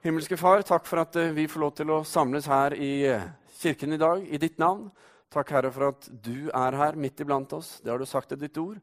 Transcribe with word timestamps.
Himmelske 0.00 0.38
Far, 0.40 0.62
takk 0.64 0.86
for 0.88 1.02
at 1.02 1.16
eh, 1.20 1.34
vi 1.36 1.42
får 1.44 1.60
lov 1.60 1.72
til 1.76 1.90
å 1.92 1.98
samles 2.08 2.46
her 2.48 2.72
i 2.72 3.02
eh, 3.04 3.24
kirken 3.60 3.92
i 3.92 3.98
dag 4.00 4.22
i 4.24 4.38
ditt 4.40 4.56
navn. 4.56 4.86
Takk, 5.28 5.50
Herre, 5.52 5.68
for 5.74 5.90
at 5.90 6.06
du 6.24 6.48
er 6.56 6.76
her 6.80 6.96
midt 6.96 7.20
iblant 7.20 7.52
oss. 7.52 7.74
Det 7.84 7.92
har 7.92 8.00
du 8.00 8.08
sagt 8.08 8.32
i 8.32 8.38
ditt 8.40 8.56
ord. 8.56 8.78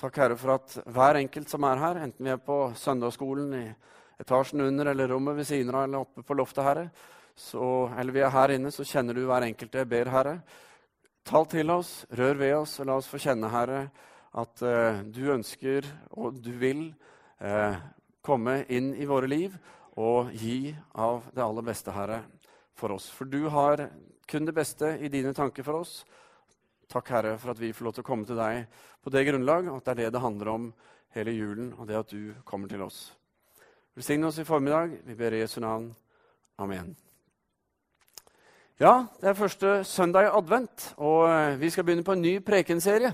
Takk, 0.00 0.16
Herre, 0.22 0.38
for 0.40 0.54
at 0.54 0.78
hver 0.88 1.18
enkelt 1.20 1.52
som 1.52 1.66
er 1.68 1.82
her, 1.82 2.00
enten 2.06 2.24
vi 2.24 2.32
er 2.32 2.40
på 2.40 2.56
søndagsskolen 2.80 3.52
i 3.58 3.66
etasjen 4.24 4.64
under 4.64 4.88
eller 4.94 5.12
rommet 5.12 5.36
ved 5.42 5.50
siden 5.50 5.74
av 5.74 5.84
eller 5.84 6.06
oppe 6.06 6.24
på 6.24 6.38
loftet, 6.40 6.64
Herre, 6.64 6.86
så, 7.36 7.68
eller 8.00 8.16
vi 8.16 8.24
er 8.24 8.32
her 8.32 8.56
inne, 8.56 8.72
så 8.72 8.88
kjenner 8.88 9.20
du 9.20 9.26
hver 9.28 9.44
enkelt. 9.44 9.78
Jeg 9.82 9.92
ber, 9.92 10.14
Herre, 10.16 10.34
tal 11.28 11.44
til 11.52 11.76
oss, 11.76 11.92
rør 12.16 12.40
ved 12.40 12.56
oss, 12.62 12.78
og 12.80 12.88
la 12.88 12.96
oss 13.02 13.12
få 13.12 13.20
kjenne, 13.20 13.52
Herre, 13.52 13.84
at 14.32 14.64
uh, 14.64 15.04
du 15.12 15.26
ønsker 15.36 15.92
og 16.16 16.40
du 16.40 16.54
vil 16.56 16.86
uh, 17.44 17.76
komme 18.24 18.62
inn 18.72 18.94
i 18.96 19.12
våre 19.12 19.28
liv 19.28 19.60
og 20.00 20.32
gi 20.34 20.74
av 20.94 21.22
det 21.34 21.42
aller 21.44 21.66
beste, 21.66 21.92
Herre, 21.94 22.22
for 22.74 22.94
oss. 22.96 23.06
For 23.14 23.28
du 23.30 23.46
har 23.52 23.86
kun 24.26 24.46
det 24.46 24.54
beste 24.56 24.96
i 24.98 25.10
dine 25.12 25.34
tanker 25.34 25.66
for 25.66 25.82
oss. 25.82 26.00
Takk, 26.90 27.10
Herre, 27.14 27.36
for 27.38 27.54
at 27.54 27.60
vi 27.60 27.72
får 27.72 27.86
lov 27.86 27.94
til 27.96 28.04
å 28.04 28.08
komme 28.08 28.26
til 28.28 28.38
deg 28.38 28.64
på 29.04 29.12
det 29.14 29.24
grunnlag, 29.28 29.68
og 29.70 29.78
at 29.78 29.86
det 29.86 29.94
er 29.94 30.00
det 30.02 30.16
det 30.16 30.24
handler 30.24 30.52
om 30.52 30.66
hele 31.14 31.34
julen, 31.36 31.72
og 31.78 31.86
det 31.88 32.00
at 32.00 32.10
du 32.10 32.34
kommer 32.44 32.70
til 32.70 32.82
oss. 32.82 33.06
Velsign 33.94 34.26
oss 34.26 34.40
i 34.42 34.46
formiddag. 34.46 34.98
Vi 35.06 35.14
ber 35.14 35.36
i 35.36 35.44
Jesu 35.44 35.60
navn. 35.62 35.92
Amen. 36.58 36.96
Ja, 38.80 39.06
det 39.20 39.28
er 39.30 39.38
første 39.38 39.84
søndag 39.86 40.26
i 40.26 40.32
advent, 40.34 40.88
og 40.98 41.60
vi 41.60 41.70
skal 41.70 41.86
begynne 41.86 42.06
på 42.06 42.16
en 42.16 42.24
ny 42.24 42.40
prekenserie. 42.42 43.12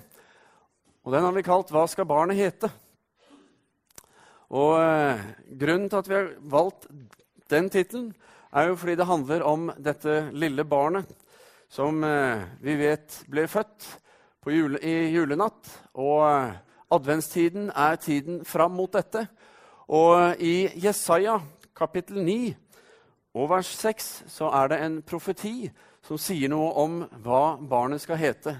Og 1.05 1.12
Den 1.12 1.24
har 1.24 1.33
vi 1.33 1.42
kalt 1.42 1.70
'Hva 1.70 1.86
skal 1.86 2.06
barnet 2.06 2.36
hete?' 2.36 2.70
Og 4.50 4.74
eh, 4.82 5.22
Grunnen 5.60 5.88
til 5.90 6.00
at 6.00 6.09
vi 6.10 6.16
har 6.18 6.30
valgt 6.50 6.88
den 7.50 7.70
tittelen, 7.70 8.12
er 8.50 8.70
jo 8.70 8.78
fordi 8.78 8.96
det 8.98 9.06
handler 9.06 9.42
om 9.46 9.68
dette 9.78 10.30
lille 10.34 10.64
barnet 10.66 11.06
som 11.70 12.02
eh, 12.02 12.42
vi 12.62 12.75
vet 12.80 13.20
ble 13.30 13.47
født 13.47 13.86
jule, 14.50 14.80
i 14.83 15.12
julenatt. 15.14 15.70
Og 15.94 16.25
eh, 16.27 16.56
adventstiden 16.91 17.70
er 17.70 18.00
tiden 18.02 18.44
fram 18.44 18.75
mot 18.75 18.92
dette. 18.92 19.28
Og 19.86 20.42
i 20.42 20.70
Jesaja 20.82 21.38
kapittel 21.75 22.25
9 22.25 22.55
og 23.38 23.47
vers 23.50 23.70
6 23.78 24.10
så 24.30 24.50
er 24.50 24.72
det 24.72 24.80
en 24.82 24.98
profeti 25.06 25.70
som 26.03 26.19
sier 26.19 26.50
noe 26.50 26.72
om 26.82 27.00
hva 27.22 27.55
barnet 27.70 28.03
skal 28.03 28.19
hete. 28.19 28.56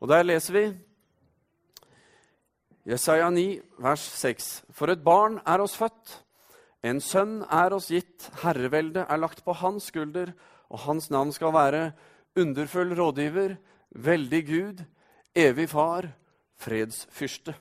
Og 0.00 0.08
der 0.12 0.26
leser 0.26 0.56
vi 0.56 0.64
Jesaja 2.88 3.28
9, 3.30 3.60
vers 3.78 4.00
6. 4.00 4.50
For 4.72 4.88
et 4.88 5.02
barn 5.04 5.40
er 5.44 5.60
oss 5.60 5.76
født, 5.76 6.14
en 6.80 7.00
sønn 7.04 7.42
er 7.52 7.74
oss 7.76 7.90
gitt, 7.92 8.30
herreveldet 8.40 9.04
er 9.04 9.20
lagt 9.20 9.42
på 9.44 9.52
hans 9.60 9.90
skulder, 9.90 10.32
og 10.72 10.86
hans 10.86 11.10
navn 11.12 11.32
skal 11.32 11.52
være 11.52 11.82
underfull 12.40 12.94
rådgiver, 12.96 13.58
veldig 13.90 14.40
Gud, 14.46 14.80
evig 15.36 15.68
far, 15.68 16.08
fredsfyrste. 16.56 17.54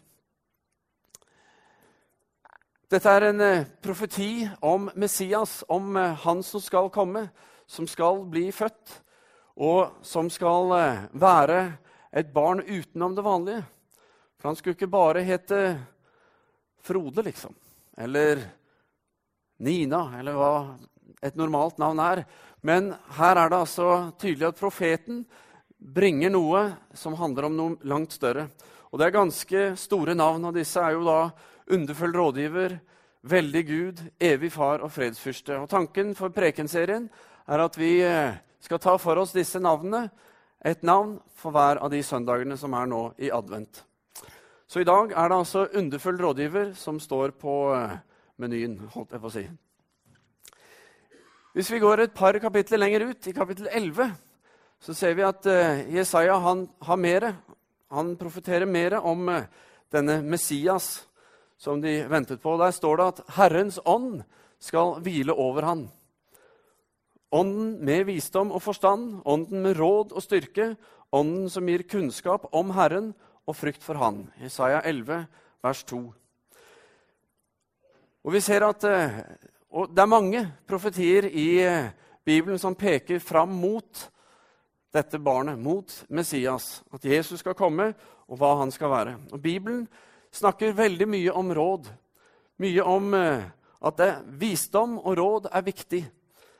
Dette 2.89 3.11
er 3.11 3.27
en 3.27 3.41
eh, 3.43 3.67
profeti 3.83 4.47
om 4.65 4.87
Messias, 4.97 5.59
om 5.69 5.97
eh, 5.97 6.15
han 6.23 6.39
som 6.41 6.63
skal 6.63 6.87
komme, 6.89 7.27
som 7.67 7.85
skal 7.87 8.23
bli 8.31 8.47
født, 8.55 8.95
og 9.61 9.99
som 10.01 10.31
skal 10.33 10.73
eh, 10.77 11.03
være 11.13 11.59
et 12.09 12.31
barn 12.33 12.63
utenom 12.63 13.13
det 13.19 13.27
vanlige. 13.27 13.65
For 14.39 14.49
han 14.49 14.55
skulle 14.55 14.77
ikke 14.77 14.91
bare 14.91 15.25
hete 15.27 15.63
Frode, 16.79 17.21
liksom. 17.25 17.51
Eller 17.99 18.39
Nina, 19.59 20.05
eller 20.19 20.37
hva 20.39 20.53
et 21.21 21.35
normalt 21.35 21.77
navn 21.81 21.99
er. 21.99 22.23
Men 22.63 22.93
her 23.17 23.35
er 23.35 23.51
det 23.51 23.59
altså 23.59 23.89
tydelig 24.19 24.47
at 24.47 24.59
profeten 24.59 25.25
bringer 25.79 26.31
noe 26.31 26.63
som 26.95 27.17
handler 27.19 27.49
om 27.49 27.57
noe 27.57 27.87
langt 27.87 28.15
større. 28.15 28.47
Og 28.89 28.99
det 28.99 29.09
er 29.09 29.17
ganske 29.17 29.63
store 29.79 30.15
navn, 30.15 30.47
og 30.47 30.55
disse 30.55 30.81
er 30.81 30.95
jo 30.95 31.03
da 31.07 31.19
underfull 31.75 32.15
rådgiver, 32.15 32.77
veldig 33.29 33.63
Gud, 33.67 34.01
evig 34.23 34.51
far 34.55 34.83
og 34.85 34.91
fredsfyrste. 34.95 35.59
Og 35.59 35.69
Tanken 35.69 36.15
for 36.15 36.31
prekenserien 36.33 37.09
er 37.47 37.65
at 37.65 37.75
vi 37.77 37.97
eh, 38.05 38.39
skal 38.63 38.79
ta 38.79 38.95
for 39.01 39.19
oss 39.19 39.35
disse 39.35 39.59
navnene, 39.59 40.07
et 40.59 40.81
navn 40.83 41.17
for 41.39 41.55
hver 41.55 41.79
av 41.83 41.91
de 41.91 42.01
søndagene 42.03 42.57
som 42.59 42.73
er 42.75 42.89
nå 42.91 43.03
i 43.19 43.29
advent. 43.31 43.83
Så 44.69 44.83
i 44.83 44.85
dag 44.85 45.15
er 45.17 45.31
det 45.31 45.37
altså 45.39 45.63
underfull 45.79 46.19
rådgiver 46.21 46.75
som 46.77 46.99
står 47.01 47.31
på 47.41 47.53
eh, 47.73 47.95
menyen, 48.37 48.75
holdt 48.93 49.15
jeg 49.15 49.21
på 49.21 49.29
å 49.29 49.33
si. 49.33 49.41
Hvis 51.57 51.71
vi 51.73 51.79
går 51.81 52.03
et 52.03 52.13
par 52.13 52.37
kapitler 52.37 52.77
lenger 52.77 53.07
ut, 53.09 53.27
i 53.27 53.33
kapittel 53.33 53.65
11, 53.73 54.11
så 54.85 54.93
ser 54.93 55.15
vi 55.17 55.25
at 55.25 55.47
uh, 55.49 55.79
Jesaja 55.89 56.35
han 56.43 56.67
har 56.85 56.99
mere. 57.01 57.31
Han 57.89 58.11
profeterer 58.19 58.69
mer 58.69 58.99
om 59.01 59.25
uh, 59.33 59.47
denne 59.89 60.19
Messias 60.21 60.99
som 61.57 61.81
de 61.81 62.03
ventet 62.07 62.37
på. 62.39 62.53
Der 62.61 62.71
står 62.71 63.01
det 63.01 63.07
at 63.07 63.23
Herrens 63.39 63.79
ånd 63.89 64.21
skal 64.61 64.99
hvile 65.01 65.33
over 65.33 65.65
han. 65.65 65.81
Ånden 67.33 67.73
med 67.85 68.05
visdom 68.05 68.53
og 68.53 68.61
forstand, 68.61 69.23
ånden 69.25 69.65
med 69.65 69.81
råd 69.81 70.13
og 70.13 70.23
styrke, 70.23 70.75
ånden 71.09 71.49
som 71.49 71.65
gir 71.65 71.87
kunnskap 71.89 72.45
om 72.53 72.69
Herren 72.77 73.09
og 73.49 73.57
frykt 73.57 73.83
for 73.83 73.97
Han. 73.97 74.27
Isaiah 74.45 74.85
11, 74.85 75.25
vers 75.63 75.83
2. 75.89 75.99
Og 78.23 78.33
vi 78.35 78.41
ser 78.43 78.65
at 78.67 78.85
eh, 78.85 79.21
og 79.69 79.89
Det 79.93 80.01
er 80.01 80.09
mange 80.09 80.39
profetier 80.67 81.27
i 81.29 81.61
eh, 81.61 81.91
Bibelen 82.25 82.57
som 82.57 82.75
peker 82.75 83.19
fram 83.19 83.49
mot 83.49 84.09
dette 84.93 85.19
barnet, 85.21 85.59
mot 85.59 86.05
Messias. 86.09 86.83
At 86.93 87.05
Jesus 87.05 87.39
skal 87.39 87.53
komme, 87.53 87.93
og 88.27 88.37
hva 88.37 88.55
han 88.59 88.71
skal 88.71 88.89
være. 88.89 89.17
Og 89.31 89.41
Bibelen 89.41 89.87
snakker 90.31 90.73
veldig 90.73 91.07
mye 91.09 91.33
om 91.33 91.53
råd. 91.53 91.89
Mye 92.57 92.83
om 92.85 93.13
eh, 93.13 93.45
at 93.81 93.97
det, 93.97 94.09
visdom 94.41 94.97
og 94.97 95.17
råd 95.17 95.51
er 95.53 95.65
viktig. 95.65 96.01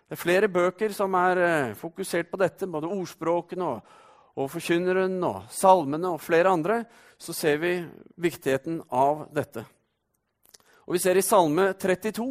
Det 0.09 0.17
er 0.17 0.21
flere 0.21 0.49
bøker 0.49 0.93
som 0.93 1.13
er 1.13 1.73
fokusert 1.77 2.29
på 2.31 2.37
dette, 2.41 2.67
både 2.67 2.89
ordspråkene 2.89 3.65
og 3.65 3.81
og 4.37 4.51
Forkynneren 4.51 5.17
og 5.23 5.49
salmene 5.51 6.13
og 6.13 6.21
flere 6.21 6.51
andre, 6.53 6.83
så 7.19 7.33
ser 7.33 7.57
vi 7.57 7.73
viktigheten 8.15 8.81
av 8.91 9.27
dette. 9.35 9.65
Og 10.87 10.95
Vi 10.95 10.99
ser 11.03 11.17
i 11.17 11.25
Salme 11.25 11.73
32 11.73 12.29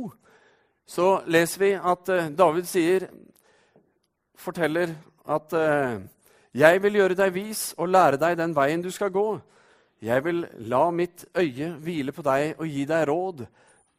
så 0.89 1.19
leser 1.29 1.61
vi 1.61 1.73
at 1.77 2.09
uh, 2.09 2.31
David 2.33 2.69
sier, 2.69 3.11
forteller 4.39 4.95
at 5.29 5.53
uh, 5.53 6.01
'Jeg 6.57 6.83
vil 6.83 6.97
gjøre 6.97 7.15
deg 7.19 7.35
vis 7.35 7.75
og 7.77 7.91
lære 7.93 8.17
deg 8.17 8.39
den 8.39 8.57
veien 8.57 8.83
du 8.83 8.91
skal 8.91 9.13
gå.' 9.13 9.41
'Jeg 10.01 10.25
vil 10.25 10.47
la 10.59 10.91
mitt 10.91 11.27
øye 11.37 11.75
hvile 11.77 12.13
på 12.13 12.23
deg 12.23 12.55
og 12.59 12.67
gi 12.67 12.85
deg 12.85 13.09
råd.' 13.09 13.47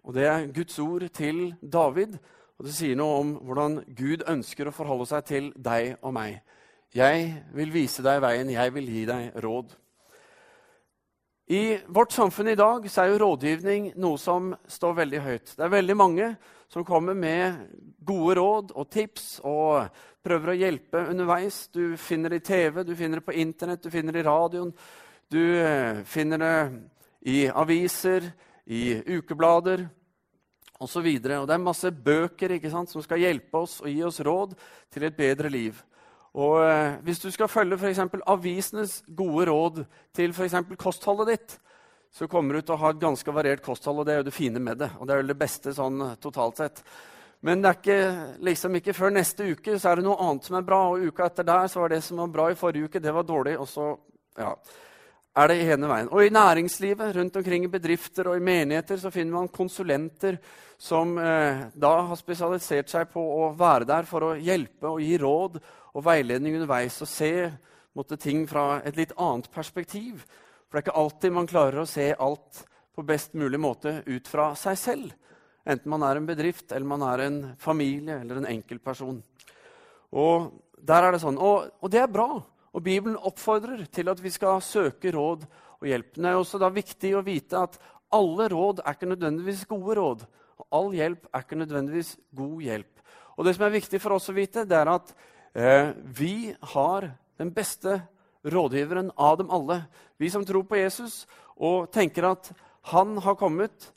Og 0.04 0.14
Det 0.14 0.26
er 0.26 0.48
Guds 0.48 0.80
ord 0.80 1.10
til 1.14 1.56
David, 1.62 2.18
og 2.58 2.66
det 2.66 2.74
sier 2.74 2.96
noe 2.96 3.20
om 3.20 3.34
hvordan 3.46 3.84
Gud 3.94 4.24
ønsker 4.26 4.68
å 4.68 4.74
forholde 4.74 5.06
seg 5.06 5.26
til 5.26 5.52
deg 5.54 6.00
og 6.02 6.14
meg. 6.14 6.40
'Jeg 6.90 7.44
vil 7.54 7.72
vise 7.74 8.02
deg 8.02 8.22
veien, 8.22 8.50
jeg 8.50 8.74
vil 8.74 8.88
gi 8.90 9.06
deg 9.06 9.36
råd'. 9.44 9.76
I 11.50 11.80
vårt 11.88 12.12
samfunn 12.14 12.48
i 12.48 12.56
dag 12.56 12.86
er 12.86 13.08
jo 13.10 13.20
rådgivning 13.22 13.94
noe 13.98 14.18
som 14.18 14.56
står 14.68 14.94
veldig 14.94 15.22
høyt. 15.22 15.54
Det 15.58 15.64
er 15.66 15.72
veldig 15.74 15.96
mange 15.98 16.28
som 16.70 16.86
kommer 16.86 17.14
med 17.14 17.58
gode 18.06 18.36
råd 18.38 18.74
og 18.76 18.90
tips 18.90 19.40
og 19.44 19.90
prøver 20.22 20.54
å 20.54 20.58
hjelpe 20.60 21.02
underveis. 21.10 21.68
Du 21.74 21.98
finner 21.98 22.30
det 22.30 22.44
i 22.44 22.48
TV, 22.52 22.84
du 22.84 22.96
finner 22.96 23.18
det 23.18 23.26
på 23.26 23.34
Internett, 23.34 23.82
du 23.82 23.90
finner 23.90 24.14
det 24.14 24.22
i 24.22 24.28
radioen. 24.30 24.74
Du 25.30 25.42
eh, 25.42 26.04
finner 26.06 26.38
det 26.38 26.54
i 27.34 27.48
aviser, 27.50 28.32
i 28.70 29.02
ukeblader 29.18 29.88
osv. 30.80 31.10
Det 31.22 31.34
er 31.34 31.62
masse 31.62 31.90
bøker 31.92 32.54
sant, 32.70 32.90
som 32.90 33.02
skal 33.02 33.26
hjelpe 33.26 33.58
oss 33.58 33.80
og 33.82 33.90
gi 33.90 34.04
oss 34.06 34.22
råd 34.22 34.54
til 34.94 35.10
et 35.10 35.18
bedre 35.18 35.50
liv. 35.50 35.82
Og 36.40 36.60
eh, 36.64 37.00
Hvis 37.04 37.20
du 37.20 37.32
skal 37.32 37.52
følge 37.52 37.78
for 37.78 38.24
avisenes 38.32 39.02
gode 39.08 39.50
råd 39.50 39.84
til 40.16 40.32
f.eks. 40.32 40.56
kostholdet 40.80 41.34
ditt, 41.34 41.60
så 42.12 42.28
kommer 42.28 42.56
du 42.56 42.62
til 42.62 42.74
å 42.74 42.82
ha 42.82 42.92
et 42.94 43.02
ganske 43.02 43.34
variert 43.34 43.62
kosthold, 43.62 44.02
og 44.02 44.08
det 44.08 44.16
er 44.16 44.22
jo 44.24 44.30
det 44.30 44.34
fine 44.34 44.60
med 44.64 44.80
det. 44.82 44.90
Og 44.98 45.08
det 45.08 45.14
er 45.14 45.22
jo 45.22 45.30
det 45.30 45.40
beste 45.40 45.74
sånn 45.76 46.02
eh, 46.06 46.18
totalt 46.22 46.62
sett. 46.62 46.84
Men 47.46 47.62
det 47.64 47.70
er 47.70 47.78
ikke, 47.78 48.38
liksom 48.44 48.76
ikke 48.80 48.96
før 48.98 49.14
neste 49.16 49.46
uke 49.54 49.78
så 49.80 49.92
er 49.92 50.00
det 50.00 50.08
noe 50.08 50.20
annet 50.26 50.48
som 50.48 50.58
er 50.60 50.68
bra. 50.68 50.82
Og 50.92 51.10
uka 51.12 51.28
etter 51.30 51.48
der 51.48 51.68
så 51.72 51.84
var 51.84 51.94
det 51.94 52.02
som 52.04 52.24
var 52.24 52.32
bra 52.34 52.48
i 52.52 52.60
forrige 52.60 52.90
uke, 52.90 53.04
det 53.04 53.16
var 53.16 53.28
dårlig. 53.28 53.56
Og 53.60 53.70
så 53.70 53.92
ja, 54.40 54.54
er 55.40 55.52
det 55.52 55.60
ene 55.64 55.92
veien. 55.92 56.10
Og 56.12 56.26
i 56.26 56.34
næringslivet, 56.34 57.14
rundt 57.16 57.38
omkring 57.40 57.68
i 57.68 57.72
bedrifter 57.72 58.32
og 58.32 58.40
i 58.40 58.44
menigheter, 58.44 59.00
så 59.00 59.12
finner 59.14 59.38
man 59.38 59.52
konsulenter 59.54 60.40
som 60.80 61.18
eh, 61.20 61.68
da 61.76 61.94
har 62.10 62.20
spesialisert 62.20 62.92
seg 62.92 63.12
på 63.12 63.22
å 63.22 63.52
være 63.60 63.88
der 63.88 64.08
for 64.08 64.30
å 64.30 64.36
hjelpe 64.40 64.88
og 64.92 65.04
gi 65.04 65.18
råd 65.20 65.60
og 65.94 66.06
veiledning 66.06 66.58
underveis 66.60 67.00
og 67.04 67.10
se 67.10 67.34
måtte, 67.98 68.20
ting 68.22 68.46
fra 68.48 68.80
et 68.86 68.98
litt 69.00 69.16
annet 69.18 69.50
perspektiv. 69.52 70.24
For 70.68 70.78
det 70.78 70.82
er 70.82 70.88
ikke 70.88 71.02
alltid 71.02 71.34
man 71.36 71.50
klarer 71.50 71.82
å 71.82 71.90
se 71.90 72.12
alt 72.14 72.64
på 72.96 73.06
best 73.08 73.34
mulig 73.38 73.60
måte 73.62 74.00
ut 74.06 74.28
fra 74.30 74.52
seg 74.60 74.78
selv. 74.80 75.14
Enten 75.70 75.92
man 75.92 76.04
er 76.06 76.18
en 76.20 76.28
bedrift, 76.28 76.72
eller 76.72 76.88
man 76.88 77.04
er 77.06 77.26
en 77.26 77.40
familie 77.60 78.22
eller 78.22 78.40
en 78.40 78.50
enkeltperson. 78.50 79.20
Og 80.18 80.50
sånn. 81.22 81.38
Og, 81.38 81.70
og, 81.82 81.90
det 81.92 82.02
er 82.02 82.12
bra. 82.12 82.30
Og 82.74 82.84
Bibelen 82.86 83.18
oppfordrer 83.18 83.86
til 83.92 84.10
at 84.10 84.22
vi 84.22 84.32
skal 84.34 84.62
søke 84.64 85.12
råd 85.14 85.46
og 85.80 85.88
hjelp. 85.88 86.14
Det 86.16 86.30
er 86.30 86.38
også 86.38 86.62
da 86.62 86.70
viktig 86.74 87.16
å 87.18 87.26
vite 87.26 87.60
at 87.60 87.80
alle 88.16 88.48
råd 88.50 88.82
er 88.84 88.96
ikke 88.96 89.10
nødvendigvis 89.10 89.66
gode 89.70 89.98
råd. 90.00 90.24
Og 90.60 90.80
all 90.80 90.94
hjelp 90.96 91.28
er 91.32 91.44
ikke 91.44 91.60
nødvendigvis 91.60 92.16
god 92.36 92.62
hjelp. 92.66 93.04
Og 93.38 93.46
det 93.46 93.56
som 93.56 93.66
er 93.68 93.76
viktig 93.78 94.02
for 94.04 94.18
oss 94.18 94.30
å 94.32 94.36
vite, 94.36 94.66
det 94.68 94.76
er 94.76 94.92
at 94.92 95.14
vi 96.04 96.56
har 96.76 97.12
den 97.38 97.52
beste 97.52 98.02
rådgiveren 98.44 99.12
av 99.16 99.38
dem 99.38 99.50
alle. 99.52 99.82
Vi 100.18 100.30
som 100.30 100.46
tror 100.46 100.64
på 100.64 100.78
Jesus 100.80 101.26
og 101.60 101.92
tenker 101.92 102.30
at 102.30 102.52
han 102.92 103.18
har 103.18 103.36
kommet 103.36 103.90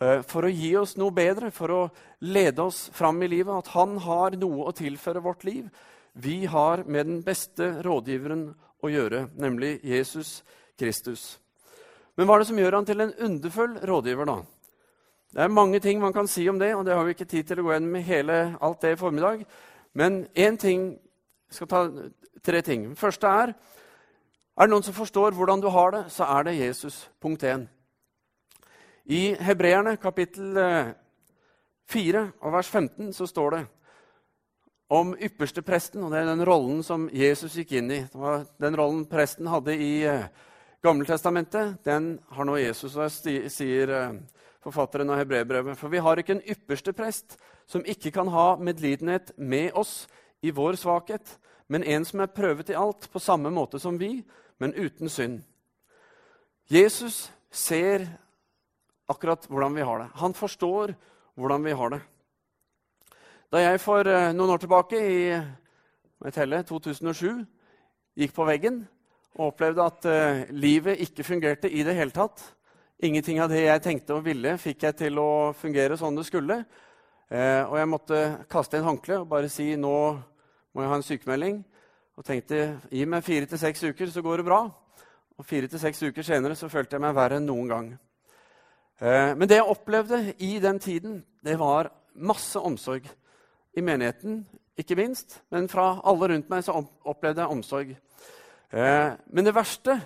eh, 0.00 0.22
for 0.24 0.46
å 0.46 0.52
gi 0.52 0.72
oss 0.80 0.96
noe 0.96 1.12
bedre, 1.14 1.50
for 1.52 1.74
å 1.74 1.82
lede 2.24 2.64
oss 2.64 2.86
fram 2.94 3.22
i 3.22 3.28
livet. 3.28 3.52
At 3.52 3.74
han 3.76 3.98
har 4.04 4.38
noe 4.40 4.68
å 4.68 4.76
tilføre 4.76 5.22
vårt 5.24 5.44
liv. 5.44 5.68
Vi 6.12 6.44
har 6.46 6.84
med 6.84 7.08
den 7.08 7.20
beste 7.24 7.74
rådgiveren 7.84 8.48
å 8.82 8.90
gjøre, 8.90 9.26
nemlig 9.40 9.78
Jesus 9.84 10.40
Kristus. 10.78 11.38
Men 12.16 12.28
hva 12.28 12.36
er 12.36 12.42
det 12.42 12.50
som 12.50 12.58
gjør 12.60 12.76
han 12.76 12.88
til 12.88 13.04
en 13.04 13.14
underfull 13.24 13.78
rådgiver, 13.88 14.28
da? 14.28 14.40
Det 15.32 15.40
er 15.40 15.52
mange 15.52 15.80
ting 15.80 16.00
man 16.00 16.12
kan 16.12 16.28
si 16.28 16.44
om 16.50 16.58
det, 16.60 16.74
og 16.76 16.84
det 16.84 16.92
har 16.92 17.06
vi 17.08 17.14
ikke 17.16 17.28
tid 17.28 17.46
til 17.48 17.62
å 17.62 17.64
gå 17.64 17.72
igjen 17.72 17.88
med 17.88 18.04
hele, 18.04 18.40
alt 18.60 18.82
det 18.84 18.90
i 18.92 19.00
formiddag. 19.00 19.46
Men 19.94 20.26
én 20.34 20.56
ting 20.56 20.98
Jeg 21.52 21.56
skal 21.56 21.68
ta 21.68 21.88
tre 22.42 22.62
ting. 22.62 22.84
Den 22.84 22.96
første 22.96 23.26
er 23.26 23.52
er 24.56 24.66
det 24.66 24.72
noen 24.72 24.84
som 24.84 24.94
forstår 24.94 25.32
hvordan 25.36 25.60
du 25.60 25.68
har 25.68 25.90
det, 25.92 26.02
så 26.12 26.24
er 26.24 26.44
det 26.44 26.58
Jesus. 26.58 27.10
Punkt 27.20 27.42
1. 27.44 27.68
I 29.04 29.34
Hebreerne 29.40 29.96
kapittel 29.96 30.58
4 31.90 32.20
eh, 32.20 32.28
og 32.40 32.52
vers 32.52 32.68
15 32.68 33.12
så 33.12 33.26
står 33.26 33.50
det 33.50 33.62
om 34.92 35.14
ypperstepresten, 35.16 36.02
og 36.04 36.12
det 36.12 36.20
er 36.20 36.28
den 36.28 36.44
rollen 36.44 36.82
som 36.84 37.08
Jesus 37.12 37.56
gikk 37.56 37.72
inn 37.80 37.88
i. 37.90 38.02
Den 38.60 38.76
rollen 38.76 39.06
presten 39.08 39.48
hadde 39.48 39.76
i 39.76 40.04
eh, 40.04 40.28
Gammeltestamentet, 40.82 41.78
den 41.84 42.16
har 42.34 42.44
nå 42.44 42.56
Jesus, 42.58 42.96
og 42.98 43.08
sier 43.12 43.92
eh, 43.96 44.16
forfatteren 44.62 45.14
av 45.14 45.22
hebreerbrevet. 45.22 45.78
For 45.78 45.88
vi 45.88 46.02
har 46.02 46.20
ikke 46.20 46.36
en 46.36 46.44
ypperste 46.44 46.92
prest 46.92 47.38
som 47.72 47.84
ikke 47.88 48.12
kan 48.12 48.28
ha 48.28 48.56
medlidenhet 48.60 49.32
med 49.36 49.72
oss 49.78 50.04
i 50.44 50.52
vår 50.52 50.76
svakhet, 50.76 51.38
men 51.72 51.84
en 51.84 52.04
som 52.04 52.20
er 52.20 52.34
prøvet 52.34 52.68
i 52.72 52.76
alt 52.76 53.08
på 53.08 53.22
samme 53.22 53.52
måte 53.54 53.80
som 53.80 53.96
vi, 53.96 54.18
men 54.60 54.74
uten 54.76 55.08
synd. 55.08 55.40
Jesus 56.68 57.30
ser 57.50 58.04
akkurat 59.08 59.48
hvordan 59.48 59.74
vi 59.76 59.86
har 59.88 60.02
det. 60.02 60.10
Han 60.20 60.36
forstår 60.36 60.94
hvordan 61.34 61.64
vi 61.64 61.76
har 61.76 61.96
det. 61.96 62.00
Da 63.52 63.60
jeg 63.60 63.80
for 63.80 64.08
eh, 64.08 64.32
noen 64.36 64.54
år 64.54 64.62
tilbake, 64.62 65.00
i 66.22 66.30
telle, 66.32 66.62
2007, 66.64 67.42
gikk 68.20 68.34
på 68.36 68.46
veggen 68.48 68.82
og 69.32 69.48
opplevde 69.50 69.84
at 69.88 70.06
uh, 70.06 70.42
livet 70.52 71.00
ikke 71.00 71.24
fungerte 71.24 71.70
i 71.72 71.80
det 71.86 71.94
hele 71.96 72.12
tatt 72.12 72.42
Ingenting 73.02 73.40
av 73.42 73.48
det 73.50 73.64
jeg 73.64 73.82
tenkte 73.82 74.14
og 74.14 74.22
ville, 74.22 74.52
fikk 74.62 74.84
jeg 74.86 74.94
til 75.00 75.16
å 75.18 75.30
fungere 75.58 75.96
sånn 75.98 76.14
det 76.14 76.22
skulle. 76.28 76.60
Eh, 77.32 77.64
og 77.64 77.78
jeg 77.78 77.88
måtte 77.88 78.16
kaste 78.52 78.76
inn 78.76 78.84
håndkleet 78.84 79.22
og 79.22 79.30
bare 79.30 79.48
si 79.48 79.70
nå 79.80 79.96
må 80.72 80.82
jeg 80.82 80.90
ha 80.90 80.96
en 80.98 81.06
sykemelding. 81.06 81.62
Og 82.20 82.26
tenkte 82.26 82.58
gi 82.92 83.06
meg 83.08 83.24
fire 83.24 83.48
til 83.48 83.60
seks 83.60 83.84
uker, 83.88 84.10
så 84.12 84.20
går 84.24 84.42
det 84.42 84.48
bra. 84.50 84.66
Og 85.40 85.46
fire 85.48 85.70
til 85.70 85.80
seks 85.80 86.02
uker 86.04 86.26
senere 86.26 86.58
så 86.58 86.68
følte 86.68 86.98
jeg 86.98 87.04
meg 87.04 87.16
verre 87.16 87.38
enn 87.40 87.48
noen 87.48 87.70
gang. 87.70 87.86
Eh, 89.00 89.32
men 89.32 89.48
det 89.48 89.62
jeg 89.62 89.72
opplevde 89.72 90.20
i 90.44 90.58
den 90.60 90.80
tiden, 90.82 91.22
det 91.40 91.56
var 91.60 91.88
masse 92.12 92.60
omsorg. 92.60 93.08
I 93.72 93.80
menigheten, 93.80 94.42
ikke 94.76 94.98
minst, 95.00 95.38
men 95.48 95.70
fra 95.72 96.02
alle 96.04 96.34
rundt 96.34 96.52
meg 96.52 96.66
så 96.66 96.76
opplevde 97.08 97.40
jeg 97.40 97.56
omsorg. 97.56 97.94
Eh, 98.76 99.08
men 99.32 99.48
det 99.48 99.56
verste 99.56 99.96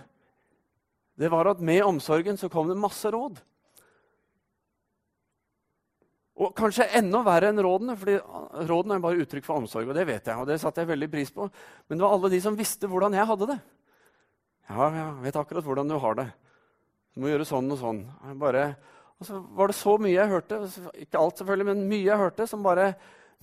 det 1.19 1.33
var 1.33 1.51
at 1.51 1.65
med 1.65 1.83
omsorgen 1.83 2.39
så 2.39 2.53
kom 2.53 2.71
det 2.71 2.79
masse 2.79 3.11
råd. 3.11 3.41
Og 6.37 6.53
kanskje 6.57 6.85
enda 6.99 7.23
verre 7.25 7.49
enn 7.49 7.63
rådene, 7.65 7.95
for 7.97 8.67
rådene 8.69 8.99
er 8.99 9.05
bare 9.05 9.23
uttrykk 9.25 9.47
for 9.47 9.63
omsorg. 9.63 9.89
og 9.89 9.97
det 9.97 10.05
vet 10.07 10.27
jeg, 10.27 10.37
og 10.37 10.47
det 10.49 10.59
satte 10.61 10.83
jeg 10.83 10.91
veldig 10.91 11.09
pris 11.13 11.31
på. 11.33 11.49
Men 11.89 11.97
det 11.97 12.05
var 12.05 12.13
alle 12.13 12.31
de 12.33 12.41
som 12.45 12.59
visste 12.59 12.91
hvordan 12.93 13.17
jeg 13.17 13.29
hadde 13.31 13.49
det. 13.55 13.59
Ja, 14.69 14.91
jeg 14.91 15.15
vet 15.23 15.39
akkurat 15.41 15.65
hvordan 15.65 15.89
du 15.89 15.97
har 16.03 16.19
det. 16.19 16.27
Du 17.15 17.23
må 17.23 17.31
gjøre 17.31 17.47
sånn 17.49 17.71
og 17.73 17.81
sånn. 17.81 18.03
Bare, 18.37 18.67
og 19.17 19.29
så 19.29 19.41
var 19.57 19.73
det 19.73 19.79
så 19.79 19.95
mye 19.97 20.13
jeg 20.13 20.33
hørte, 20.35 20.59
ikke 21.07 21.23
alt 21.23 21.41
selvfølgelig, 21.41 21.69
men 21.71 21.87
mye 21.89 22.05
jeg 22.05 22.25
hørte, 22.25 22.49
som 22.51 22.67
bare 22.67 22.95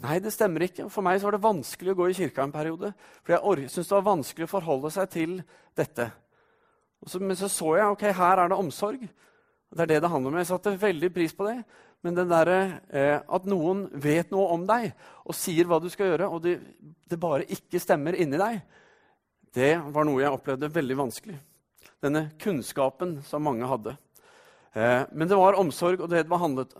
Nei, 0.01 0.17
det 0.17 0.31
stemmer 0.33 0.63
ikke. 0.65 0.87
For 0.89 1.05
meg 1.05 1.19
var 1.21 1.35
det 1.35 1.43
vanskelig 1.43 1.91
å 1.93 1.97
gå 1.99 2.07
i 2.09 2.15
kirka 2.17 2.41
en 2.41 2.51
periode. 2.51 2.89
For 3.21 3.35
jeg 3.35 3.69
syntes 3.69 3.91
det 3.91 3.93
var 3.93 4.07
vanskelig 4.07 4.47
å 4.47 4.51
forholde 4.55 4.89
seg 4.91 5.11
til 5.13 5.35
dette. 5.77 6.07
Så, 7.05 7.19
men 7.21 7.37
så 7.37 7.49
så 7.51 7.75
jeg 7.77 7.93
ok, 7.93 8.07
her 8.17 8.41
er 8.41 8.49
det 8.49 8.57
omsorg. 8.57 9.03
Det 9.73 9.85
er 9.85 9.91
det 9.93 9.99
det 10.01 10.09
handler 10.09 10.33
om. 10.33 10.39
Jeg 10.41 10.49
satte 10.49 10.73
veldig 10.81 11.11
pris 11.13 11.37
på 11.37 11.45
det. 11.45 11.59
Men 12.03 12.17
den 12.17 12.31
derre 12.31 12.59
eh, 12.91 13.17
at 13.23 13.45
noen 13.47 13.85
vet 14.03 14.31
noe 14.33 14.50
om 14.55 14.65
deg 14.67 14.89
og 15.23 15.35
sier 15.38 15.67
hva 15.69 15.79
du 15.79 15.88
skal 15.91 16.11
gjøre, 16.11 16.27
og 16.27 16.44
det, 16.44 16.57
det, 17.07 17.19
bare 17.19 17.47
ikke 17.47 17.79
stemmer 17.79 18.17
inni 18.19 18.39
deg, 18.39 18.59
det 19.55 19.77
var 19.94 20.07
noe 20.07 20.19
jeg 20.19 20.35
opplevde 20.35 20.71
veldig 20.73 20.97
vanskelig. 21.00 21.38
Denne 22.03 22.25
kunnskapen 22.41 23.21
som 23.23 23.45
mange 23.47 23.69
hadde. 23.69 23.95
Eh, 24.75 25.03
men 25.15 25.29
det 25.29 25.39
var 25.39 25.59
omsorg, 25.61 26.03
og 26.03 26.11
det 26.11 26.25
det 26.27 26.41
handlet 26.44 26.75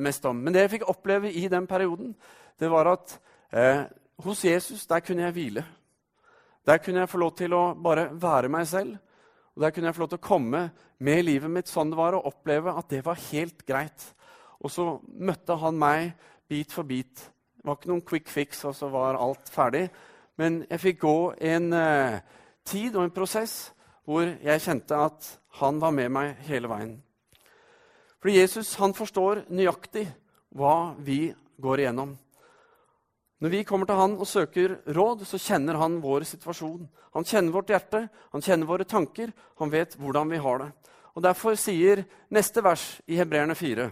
mest 0.00 0.24
om. 0.24 0.40
Men 0.40 0.54
det 0.54 0.64
jeg 0.64 0.78
fikk 0.78 0.88
oppleve 0.90 1.30
i 1.30 1.44
den 1.52 1.68
perioden, 1.68 2.14
det 2.58 2.70
var 2.72 2.94
at 2.94 3.18
eh, 3.52 3.84
hos 4.24 4.44
Jesus 4.46 4.86
der 4.88 5.04
kunne 5.04 5.26
jeg 5.26 5.36
hvile. 5.36 5.64
Der 6.64 6.80
kunne 6.80 7.04
jeg 7.04 7.12
få 7.12 7.20
lov 7.20 7.34
til 7.36 7.52
å 7.52 7.64
bare 7.76 8.08
være 8.16 8.48
meg 8.48 8.66
selv. 8.70 8.96
Og 9.54 9.62
Der 9.62 9.70
kunne 9.70 9.86
jeg 9.86 9.94
få 9.94 10.02
lov 10.02 10.14
til 10.14 10.22
å 10.22 10.28
komme 10.32 10.62
med 10.98 11.24
livet 11.24 11.50
mitt 11.50 11.68
sånn 11.70 11.92
det 11.92 11.98
var, 11.98 12.16
og 12.16 12.26
oppleve 12.32 12.72
at 12.74 12.88
det 12.90 13.04
var 13.06 13.20
helt 13.30 13.60
greit. 13.66 14.06
Og 14.64 14.72
så 14.72 14.86
møtte 15.20 15.58
han 15.60 15.76
meg 15.78 16.14
bit 16.48 16.72
for 16.72 16.88
bit. 16.88 17.14
Det 17.20 17.68
var 17.68 17.78
ikke 17.78 17.92
noen 17.92 18.04
quick 18.08 18.28
fix, 18.32 18.64
og 18.64 18.74
så 18.76 18.88
var 18.92 19.20
alt 19.20 19.50
ferdig. 19.52 19.86
Men 20.40 20.62
jeg 20.70 20.82
fikk 20.82 21.00
gå 21.04 21.16
en 21.52 21.72
eh, 21.76 22.18
tid 22.66 22.96
og 22.96 23.06
en 23.06 23.14
prosess 23.14 23.56
hvor 24.04 24.26
jeg 24.26 24.64
kjente 24.64 24.98
at 24.98 25.28
han 25.60 25.78
var 25.80 25.94
med 25.96 26.10
meg 26.12 26.34
hele 26.48 26.68
veien. 26.68 26.96
For 28.20 28.32
Jesus 28.32 28.74
han 28.80 28.96
forstår 28.96 29.44
nøyaktig 29.52 30.06
hva 30.56 30.94
vi 31.04 31.28
går 31.60 31.84
igjennom. 31.84 32.14
Når 33.44 33.52
vi 33.52 33.64
kommer 33.68 33.88
til 33.88 33.98
han 33.98 34.14
og 34.16 34.28
søker 34.28 34.78
råd, 34.96 35.26
så 35.28 35.40
kjenner 35.40 35.76
han 35.76 35.98
vår 36.00 36.24
situasjon. 36.28 36.86
Han 37.12 37.26
kjenner 37.28 37.52
vårt 37.52 37.72
hjerte, 37.72 38.06
han 38.32 38.44
kjenner 38.44 38.68
våre 38.70 38.86
tanker, 38.88 39.32
han 39.60 39.72
vet 39.72 39.96
hvordan 40.00 40.30
vi 40.32 40.40
har 40.40 40.62
det. 40.62 40.70
Og 41.14 41.22
Derfor 41.22 41.58
sier 41.60 42.04
neste 42.32 42.64
vers 42.64 42.84
i 43.06 43.18
Hebreerne 43.20 43.54
4.: 43.54 43.90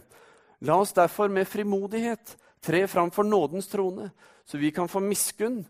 La 0.63 0.77
oss 0.79 0.95
derfor 0.95 1.29
med 1.29 1.49
frimodighet 1.49 2.37
tre 2.63 2.85
fram 2.87 3.11
for 3.11 3.27
nådens 3.27 3.67
trone, 3.69 4.11
så 4.45 4.59
vi 4.59 4.71
kan 4.71 4.89
få 4.89 5.01
miskunn 5.03 5.63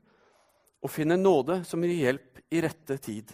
og 0.83 0.91
finne 0.91 1.17
nåde 1.17 1.63
som 1.65 1.81
gir 1.85 1.95
hjelp 1.97 2.43
i 2.53 2.61
rette 2.61 2.99
tid. 3.01 3.33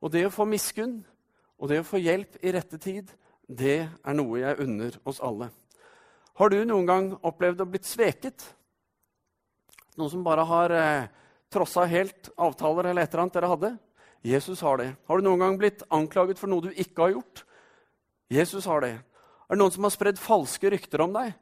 Og 0.00 0.12
det 0.12 0.24
å 0.24 0.32
få 0.32 0.46
miskunn 0.48 1.02
og 1.60 1.68
det 1.68 1.82
å 1.82 1.86
få 1.86 2.00
hjelp 2.00 2.40
i 2.44 2.52
rette 2.54 2.80
tid, 2.80 3.12
det 3.44 3.78
er 3.84 4.16
noe 4.16 4.40
jeg 4.40 4.60
unner 4.64 4.96
oss 5.04 5.20
alle. 5.24 5.50
Har 6.34 6.50
du 6.50 6.58
noen 6.64 6.88
gang 6.88 7.10
opplevd 7.22 7.62
å 7.62 7.68
blitt 7.68 7.86
sveket? 7.86 8.42
Noen 10.00 10.10
som 10.10 10.24
bare 10.26 10.44
har 10.48 10.72
eh, 10.74 11.08
trossa 11.52 11.84
helt 11.86 12.32
avtaler 12.34 12.90
eller 12.90 13.04
et 13.04 13.12
eller 13.12 13.26
annet 13.26 13.36
dere 13.36 13.50
hadde? 13.52 13.74
Jesus 14.24 14.64
har 14.64 14.80
det. 14.80 14.94
Har 15.06 15.20
du 15.20 15.26
noen 15.28 15.44
gang 15.44 15.58
blitt 15.60 15.84
anklaget 15.92 16.40
for 16.40 16.50
noe 16.50 16.64
du 16.64 16.72
ikke 16.72 17.04
har 17.04 17.18
gjort? 17.18 17.44
Jesus 18.32 18.66
har 18.66 18.80
det. 18.82 18.96
Er 19.44 19.56
det 19.56 19.60
noen 19.60 19.74
som 19.74 19.86
har 19.86 19.92
spredd 19.94 20.20
falske 20.20 20.70
rykter 20.72 21.04
om 21.04 21.14
deg? 21.16 21.34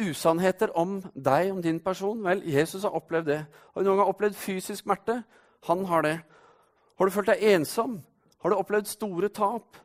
Usannheter 0.00 0.72
om 0.78 0.96
deg, 1.12 1.50
om 1.52 1.60
din 1.64 1.80
person? 1.84 2.22
Vel, 2.24 2.40
Jesus 2.48 2.86
har 2.86 2.96
opplevd 2.96 3.28
det. 3.28 3.40
Har 3.44 3.82
du 3.82 3.90
noen 3.90 4.00
gang 4.00 4.12
opplevd 4.12 4.38
fysisk 4.40 4.86
smerte? 4.86 5.20
Han 5.68 5.84
har 5.90 6.06
det. 6.06 6.16
Har 6.98 7.08
du 7.08 7.14
følt 7.14 7.28
deg 7.32 7.44
ensom? 7.52 8.00
Har 8.42 8.50
du 8.50 8.58
opplevd 8.58 8.88
store 8.90 9.28
tap? 9.28 9.76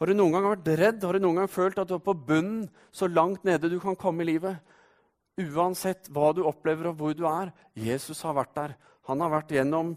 Har 0.00 0.08
du 0.08 0.14
noen 0.16 0.36
gang 0.36 0.46
vært 0.48 0.68
redd? 0.80 1.02
Har 1.04 1.16
du 1.16 1.24
noen 1.24 1.42
gang 1.42 1.50
følt 1.50 1.80
at 1.80 1.88
du 1.88 1.96
er 1.96 2.04
på 2.04 2.16
bunnen, 2.16 2.68
så 2.92 3.08
langt 3.08 3.44
nede 3.44 3.68
du 3.68 3.80
kan 3.80 3.98
komme 3.98 4.24
i 4.24 4.30
livet? 4.30 4.60
Uansett 5.40 6.08
hva 6.12 6.30
du 6.36 6.42
opplever 6.48 6.90
og 6.90 7.00
hvor 7.00 7.16
du 7.16 7.26
er. 7.28 7.52
Jesus 7.76 8.22
har 8.26 8.36
vært 8.36 8.54
der. 8.56 8.76
Han 9.08 9.20
har 9.24 9.32
vært 9.32 9.52
gjennom 9.56 9.94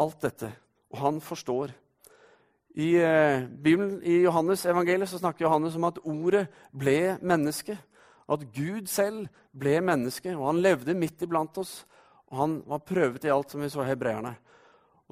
alt 0.00 0.20
dette, 0.24 0.50
og 0.92 1.00
han 1.02 1.20
forstår. 1.24 1.72
I 2.72 2.96
eh, 2.96 3.44
Bibelen, 3.48 3.98
i 4.02 4.22
Johannes 4.22 4.64
evangeliet 4.66 5.10
så 5.10 5.20
snakker 5.20 5.44
Johannes 5.44 5.76
om 5.76 5.84
at 5.90 6.00
ordet 6.08 6.46
ble 6.72 7.18
menneske. 7.20 7.76
At 8.32 8.46
Gud 8.54 8.88
selv 8.88 9.26
ble 9.52 9.76
menneske, 9.84 10.32
og 10.32 10.46
han 10.48 10.62
levde 10.64 10.96
midt 10.96 11.24
iblant 11.26 11.58
oss. 11.60 11.82
Og 12.32 12.38
han 12.38 12.54
var 12.68 12.84
prøvet 12.88 13.26
i 13.28 13.32
alt, 13.32 13.52
som 13.52 13.60
vi 13.60 13.68
så 13.72 13.84
hebreerne. 13.84 14.32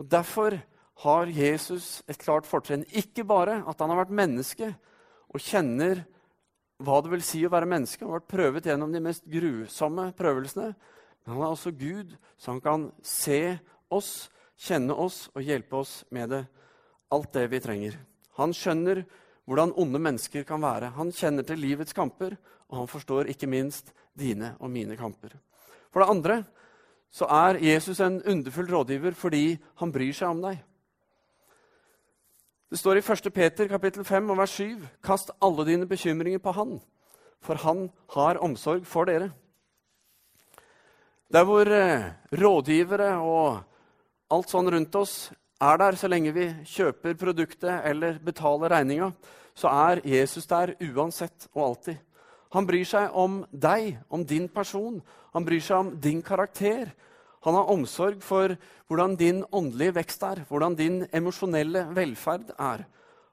Og 0.00 0.08
Derfor 0.08 0.56
har 1.04 1.32
Jesus 1.32 2.02
et 2.08 2.18
klart 2.20 2.48
fortrinn. 2.48 2.86
Ikke 2.96 3.24
bare 3.24 3.60
at 3.68 3.80
han 3.80 3.92
har 3.92 4.02
vært 4.02 4.16
menneske 4.16 4.70
og 5.28 5.40
kjenner 5.40 6.02
hva 6.80 6.98
det 7.04 7.12
vil 7.12 7.24
si 7.24 7.42
å 7.44 7.52
være 7.52 7.68
menneske. 7.68 8.04
Han 8.04 8.12
har 8.14 8.22
vært 8.22 8.32
prøvet 8.32 8.68
gjennom 8.68 8.92
de 8.92 9.02
mest 9.04 9.26
grusomme 9.28 10.10
prøvelsene. 10.16 10.72
Men 10.72 11.34
han 11.34 11.44
er 11.44 11.52
også 11.52 11.72
Gud, 11.76 12.16
så 12.40 12.54
han 12.54 12.62
kan 12.64 12.88
se 13.04 13.58
oss, 13.92 14.30
kjenne 14.60 14.96
oss 14.96 15.26
og 15.34 15.44
hjelpe 15.44 15.76
oss 15.80 16.00
med 16.12 16.32
det. 16.32 16.42
Alt 17.10 17.32
det 17.34 17.48
vi 17.50 17.60
trenger. 17.60 17.98
Han 18.38 18.54
skjønner 18.54 19.02
hvordan 19.48 19.72
onde 19.76 19.98
mennesker 19.98 20.44
kan 20.46 20.62
være. 20.62 20.92
Han 20.94 21.10
kjenner 21.12 21.42
til 21.46 21.58
livets 21.58 21.94
kamper, 21.96 22.36
og 22.70 22.82
han 22.82 22.88
forstår 22.90 23.30
ikke 23.32 23.50
minst 23.50 23.90
dine 24.18 24.54
og 24.60 24.70
mine 24.70 24.96
kamper. 24.96 25.34
For 25.90 26.02
det 26.02 26.10
andre 26.10 26.36
så 27.10 27.26
er 27.26 27.58
Jesus 27.58 28.00
en 28.00 28.20
underfull 28.22 28.70
rådgiver 28.70 29.16
fordi 29.18 29.58
han 29.82 29.92
bryr 29.92 30.14
seg 30.14 30.30
om 30.30 30.42
deg. 30.44 30.60
Det 32.70 32.78
står 32.78 33.00
i 33.00 33.02
1. 33.02 33.32
Peter 33.34 33.66
kapittel 33.66 34.04
5 34.06 34.30
og 34.30 34.38
vers 34.38 34.52
7.: 34.54 34.86
Kast 35.02 35.32
alle 35.42 35.66
dine 35.66 35.88
bekymringer 35.90 36.38
på 36.38 36.52
Han, 36.54 36.78
for 37.42 37.54
Han 37.54 37.90
har 38.14 38.38
omsorg 38.38 38.86
for 38.86 39.04
dere. 39.04 39.32
Der 41.32 41.44
hvor 41.44 41.66
eh, 41.66 42.12
rådgivere 42.32 43.16
og 43.18 43.58
alt 44.30 44.50
sånn 44.50 44.70
rundt 44.70 44.94
oss 44.94 45.32
er 45.60 45.76
der 45.76 45.96
så 45.96 46.08
lenge 46.08 46.32
vi 46.32 46.46
kjøper 46.64 47.18
produktet 47.20 47.84
eller 47.84 48.18
betaler 48.24 48.72
regninga, 48.72 49.10
så 49.54 49.68
er 49.68 50.00
Jesus 50.08 50.46
der 50.46 50.74
uansett 50.80 51.48
og 51.54 51.64
alltid. 51.66 51.98
Han 52.50 52.66
bryr 52.66 52.86
seg 52.88 53.14
om 53.14 53.42
deg, 53.52 53.98
om 54.10 54.24
din 54.26 54.48
person. 54.48 54.98
Han 55.34 55.44
bryr 55.46 55.62
seg 55.62 55.76
om 55.76 55.90
din 56.00 56.22
karakter. 56.22 56.90
Han 57.44 57.54
har 57.54 57.70
omsorg 57.72 58.22
for 58.24 58.56
hvordan 58.88 59.14
din 59.16 59.44
åndelige 59.52 59.94
vekst 60.00 60.22
er, 60.26 60.42
hvordan 60.48 60.74
din 60.76 61.04
emosjonelle 61.14 61.86
velferd 61.94 62.50
er. 62.58 62.84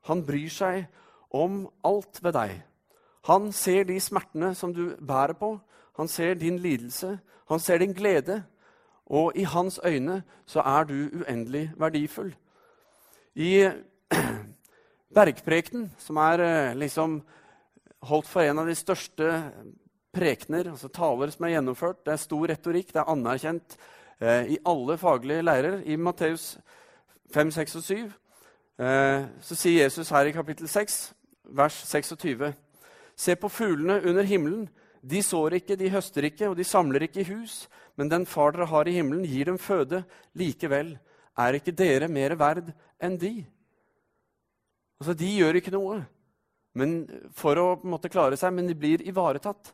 Han 0.08 0.24
bryr 0.26 0.52
seg 0.54 0.86
om 1.34 1.66
alt 1.84 2.22
ved 2.24 2.36
deg. 2.38 2.54
Han 3.28 3.50
ser 3.52 3.88
de 3.88 3.98
smertene 4.00 4.54
som 4.56 4.72
du 4.74 4.96
bærer 5.00 5.36
på. 5.36 5.58
Han 5.98 6.08
ser 6.08 6.38
din 6.40 6.60
lidelse. 6.60 7.18
Han 7.50 7.60
ser 7.60 7.82
din 7.82 7.94
glede. 7.94 8.44
Og 9.08 9.32
i 9.36 9.44
hans 9.48 9.80
øyne 9.86 10.22
så 10.46 10.62
er 10.66 10.84
du 10.84 10.94
uendelig 10.94 11.72
verdifull. 11.78 12.36
I 13.36 13.70
Bergprekenen, 15.16 15.92
som 15.98 16.18
er 16.18 16.44
eh, 16.44 16.78
liksom 16.78 17.22
holdt 18.08 18.28
for 18.28 18.44
en 18.44 18.60
av 18.60 18.68
de 18.68 18.76
største 18.76 19.30
prekener, 20.14 20.72
altså 20.72 20.90
taler 20.94 21.32
som 21.32 21.46
er 21.46 21.56
gjennomført. 21.56 22.04
Det 22.06 22.14
er 22.14 22.22
stor 22.22 22.48
retorikk, 22.52 22.92
det 22.94 23.02
er 23.02 23.12
anerkjent 23.14 23.78
eh, 24.20 24.54
i 24.56 24.60
alle 24.68 24.98
faglige 25.00 25.46
leirer. 25.46 25.80
I 25.86 25.96
Matteus 25.96 26.58
5, 27.34 27.52
6 27.52 27.76
og 27.76 27.84
7 27.84 27.96
eh, 28.04 29.24
så 29.42 29.56
sier 29.56 29.84
Jesus 29.84 30.12
her 30.12 30.28
i 30.28 30.36
kapittel 30.36 30.68
6, 30.68 31.00
vers 31.56 31.80
26.: 31.88 32.54
Se 33.16 33.36
på 33.36 33.50
fuglene 33.50 34.02
under 34.04 34.24
himmelen. 34.24 34.68
De 35.08 35.22
sår 35.24 35.62
ikke, 35.62 35.76
de 35.80 35.90
høster 35.90 36.26
ikke, 36.28 36.50
og 36.50 36.58
de 36.58 36.64
samler 36.64 37.06
ikke 37.06 37.22
i 37.22 37.30
hus. 37.32 37.68
Men 37.98 38.12
den 38.12 38.26
far 38.30 38.54
dere 38.54 38.70
har 38.70 38.88
i 38.88 38.94
himmelen, 38.98 39.26
gir 39.26 39.50
dem 39.50 39.58
føde. 39.58 40.04
Likevel 40.38 40.96
er 41.38 41.58
ikke 41.58 41.76
dere 41.76 42.10
mer 42.12 42.36
verd 42.38 42.70
enn 43.02 43.18
de. 43.18 43.34
Altså, 45.02 45.18
De 45.18 45.32
gjør 45.38 45.60
ikke 45.60 45.74
noe 45.74 46.04
men 46.78 46.98
for 47.38 47.58
å 47.58 47.68
måte 47.90 48.12
klare 48.12 48.38
seg, 48.40 48.54
men 48.54 48.70
de 48.70 48.78
blir 48.78 49.04
ivaretatt. 49.08 49.72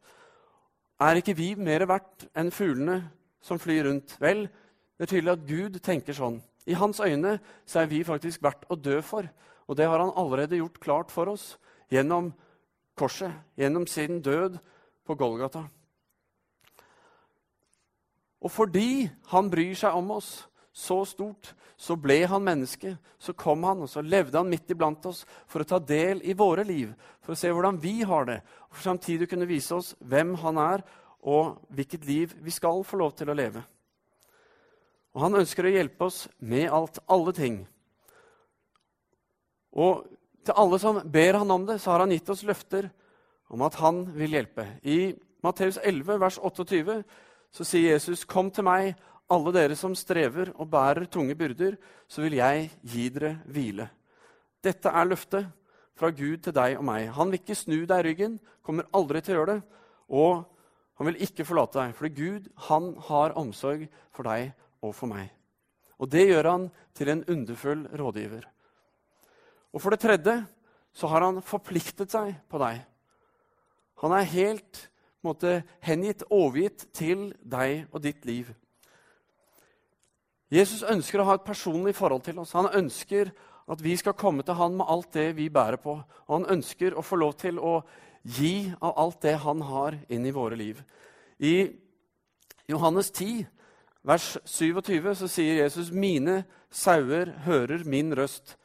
Er 1.03 1.19
ikke 1.19 1.35
vi 1.35 1.51
mer 1.59 1.85
verdt 1.89 2.27
enn 2.37 2.51
fuglene 2.53 3.01
som 3.43 3.59
flyr 3.59 3.89
rundt? 3.89 4.15
Vel, 4.23 4.45
det 4.95 5.07
er 5.07 5.11
tydelig 5.11 5.33
at 5.33 5.47
Gud 5.49 5.79
tenker 5.83 6.15
sånn. 6.15 6.39
I 6.69 6.77
hans 6.79 7.01
øyne 7.03 7.37
så 7.67 7.81
er 7.81 7.89
vi 7.91 8.05
faktisk 8.07 8.43
verdt 8.45 8.63
å 8.71 8.79
dø 8.79 9.01
for. 9.03 9.27
Og 9.67 9.79
det 9.79 9.87
har 9.89 9.99
han 9.99 10.15
allerede 10.19 10.61
gjort 10.61 10.79
klart 10.83 11.11
for 11.11 11.33
oss 11.33 11.57
gjennom 11.91 12.31
korset, 12.99 13.33
gjennom 13.59 13.87
sin 13.89 14.21
død 14.23 14.59
på 15.03 15.17
Golgata. 15.19 15.65
Og 18.43 18.51
fordi 18.51 19.07
han 19.31 19.50
bryr 19.51 19.75
seg 19.79 19.95
om 19.95 20.12
oss 20.17 20.31
så 20.73 21.03
stort, 21.07 21.53
så 21.77 21.95
ble 22.00 22.23
han 22.27 22.43
menneske. 22.43 22.95
Så 23.21 23.35
kom 23.38 23.63
han, 23.67 23.83
og 23.85 23.89
så 23.91 24.03
levde 24.03 24.39
han 24.39 24.50
midt 24.51 24.71
iblant 24.73 25.05
oss 25.07 25.23
for 25.47 25.63
å 25.63 25.67
ta 25.67 25.79
del 25.79 26.21
i 26.27 26.35
våre 26.38 26.65
liv, 26.67 26.91
for 27.23 27.35
å 27.35 27.39
se 27.39 27.51
hvordan 27.53 27.79
vi 27.79 28.01
har 28.07 28.27
det, 28.27 28.39
og 28.67 28.75
for 28.75 28.89
samtidig 28.89 29.29
kunne 29.31 29.47
vise 29.50 29.75
oss 29.75 29.93
hvem 30.03 30.35
han 30.43 30.59
er, 30.59 30.83
og 31.23 31.62
hvilket 31.71 32.03
liv 32.07 32.33
vi 32.43 32.51
skal 32.51 32.83
få 32.83 33.00
lov 33.00 33.13
til 33.15 33.31
å 33.31 33.38
leve. 33.38 33.63
Og 35.13 35.21
han 35.23 35.38
ønsker 35.39 35.69
å 35.69 35.71
hjelpe 35.71 36.09
oss 36.09 36.25
med 36.41 36.67
alt, 36.73 36.97
alle 37.07 37.33
ting. 37.38 37.62
Og 39.77 40.03
til 40.43 40.57
alle 40.59 40.79
som 40.81 41.00
ber 41.13 41.38
han 41.39 41.53
om 41.53 41.67
det, 41.69 41.77
så 41.79 41.93
har 41.93 42.03
han 42.03 42.12
gitt 42.12 42.29
oss 42.33 42.43
løfter 42.43 42.89
om 43.53 43.62
at 43.63 43.77
han 43.79 44.03
vil 44.17 44.35
hjelpe. 44.35 44.65
I 44.83 45.13
Matteus 45.45 45.77
11, 45.79 46.17
vers 46.19 46.39
28, 46.41 47.03
så 47.53 47.63
sier 47.63 47.93
Jesus, 47.93 48.25
'Kom 48.25 48.50
til 48.51 48.63
meg, 48.63 48.95
alle 49.29 49.53
dere 49.53 49.75
som 49.75 49.95
strever 49.95 50.51
og 50.55 50.69
bærer 50.69 51.05
tunge 51.05 51.36
byrder, 51.36 51.77
så 52.07 52.22
vil 52.22 52.33
jeg 52.33 52.72
gi 52.83 53.10
dere 53.10 53.39
hvile. 53.45 53.89
Dette 54.63 54.89
er 54.89 55.05
løftet 55.05 55.48
fra 55.95 56.10
Gud 56.10 56.43
til 56.43 56.55
deg 56.55 56.77
og 56.77 56.83
meg. 56.88 57.12
Han 57.13 57.31
vil 57.31 57.39
ikke 57.39 57.57
snu 57.57 57.86
deg 57.86 58.05
ryggen, 58.05 58.39
kommer 58.63 58.89
aldri 58.93 59.22
til 59.22 59.36
å 59.36 59.38
gjøre 59.39 59.53
det. 59.53 59.63
Og 60.10 60.45
han 60.98 61.10
vil 61.10 61.22
ikke 61.25 61.45
forlate 61.45 61.79
deg, 61.79 61.95
for 61.98 62.10
Gud 62.10 62.50
han 62.69 62.95
har 63.10 63.38
omsorg 63.39 63.88
for 64.12 64.24
deg 64.24 64.53
og 64.81 64.95
for 64.95 65.07
meg. 65.07 65.29
Og 66.00 66.10
det 66.12 66.27
gjør 66.27 66.50
han 66.50 66.72
til 66.93 67.10
en 67.10 67.24
underfull 67.29 67.86
rådgiver. 68.00 68.43
Og 69.74 69.81
for 69.81 69.93
det 69.93 70.03
tredje 70.03 70.36
så 70.93 71.10
har 71.10 71.25
han 71.25 71.41
forpliktet 71.41 72.12
seg 72.13 72.36
på 72.50 72.60
deg. 72.62 72.83
Han 74.03 74.13
er 74.13 74.29
helt 74.33 74.88
måte, 75.25 75.61
hengitt, 75.83 76.25
overgitt 76.29 76.87
til 76.95 77.31
deg 77.39 77.87
og 77.91 78.03
ditt 78.03 78.25
liv. 78.27 78.51
Jesus 80.53 80.83
ønsker 80.85 81.21
å 81.21 81.27
ha 81.31 81.37
et 81.39 81.47
personlig 81.47 81.95
forhold 81.97 82.25
til 82.27 82.39
oss. 82.43 82.53
Han 82.53 82.69
ønsker 82.69 83.31
at 83.71 83.81
vi 83.81 83.95
skal 83.97 84.17
komme 84.17 84.43
til 84.45 84.57
han 84.59 84.75
med 84.77 84.89
alt 84.91 85.13
det 85.15 85.31
vi 85.37 85.49
bærer 85.49 85.79
på. 85.81 85.95
Og 86.27 86.33
han 86.35 86.49
ønsker 86.57 86.93
å 86.93 87.05
få 87.05 87.17
lov 87.21 87.37
til 87.41 87.59
å 87.59 87.79
gi 88.23 88.71
av 88.79 88.93
alt 88.99 89.21
det 89.23 89.37
han 89.43 89.63
har, 89.65 89.97
inn 90.11 90.25
i 90.27 90.35
våre 90.35 90.59
liv. 90.59 90.83
I 91.39 91.71
Johannes 92.69 93.09
10, 93.11 93.45
vers 94.03 94.37
27, 94.45 95.09
så 95.15 95.27
sier 95.31 95.63
Jesus.: 95.63 95.91
Mine 95.91 96.43
sauer 96.71 97.33
hører 97.47 97.83
min 97.85 98.13
røst. 98.15 98.57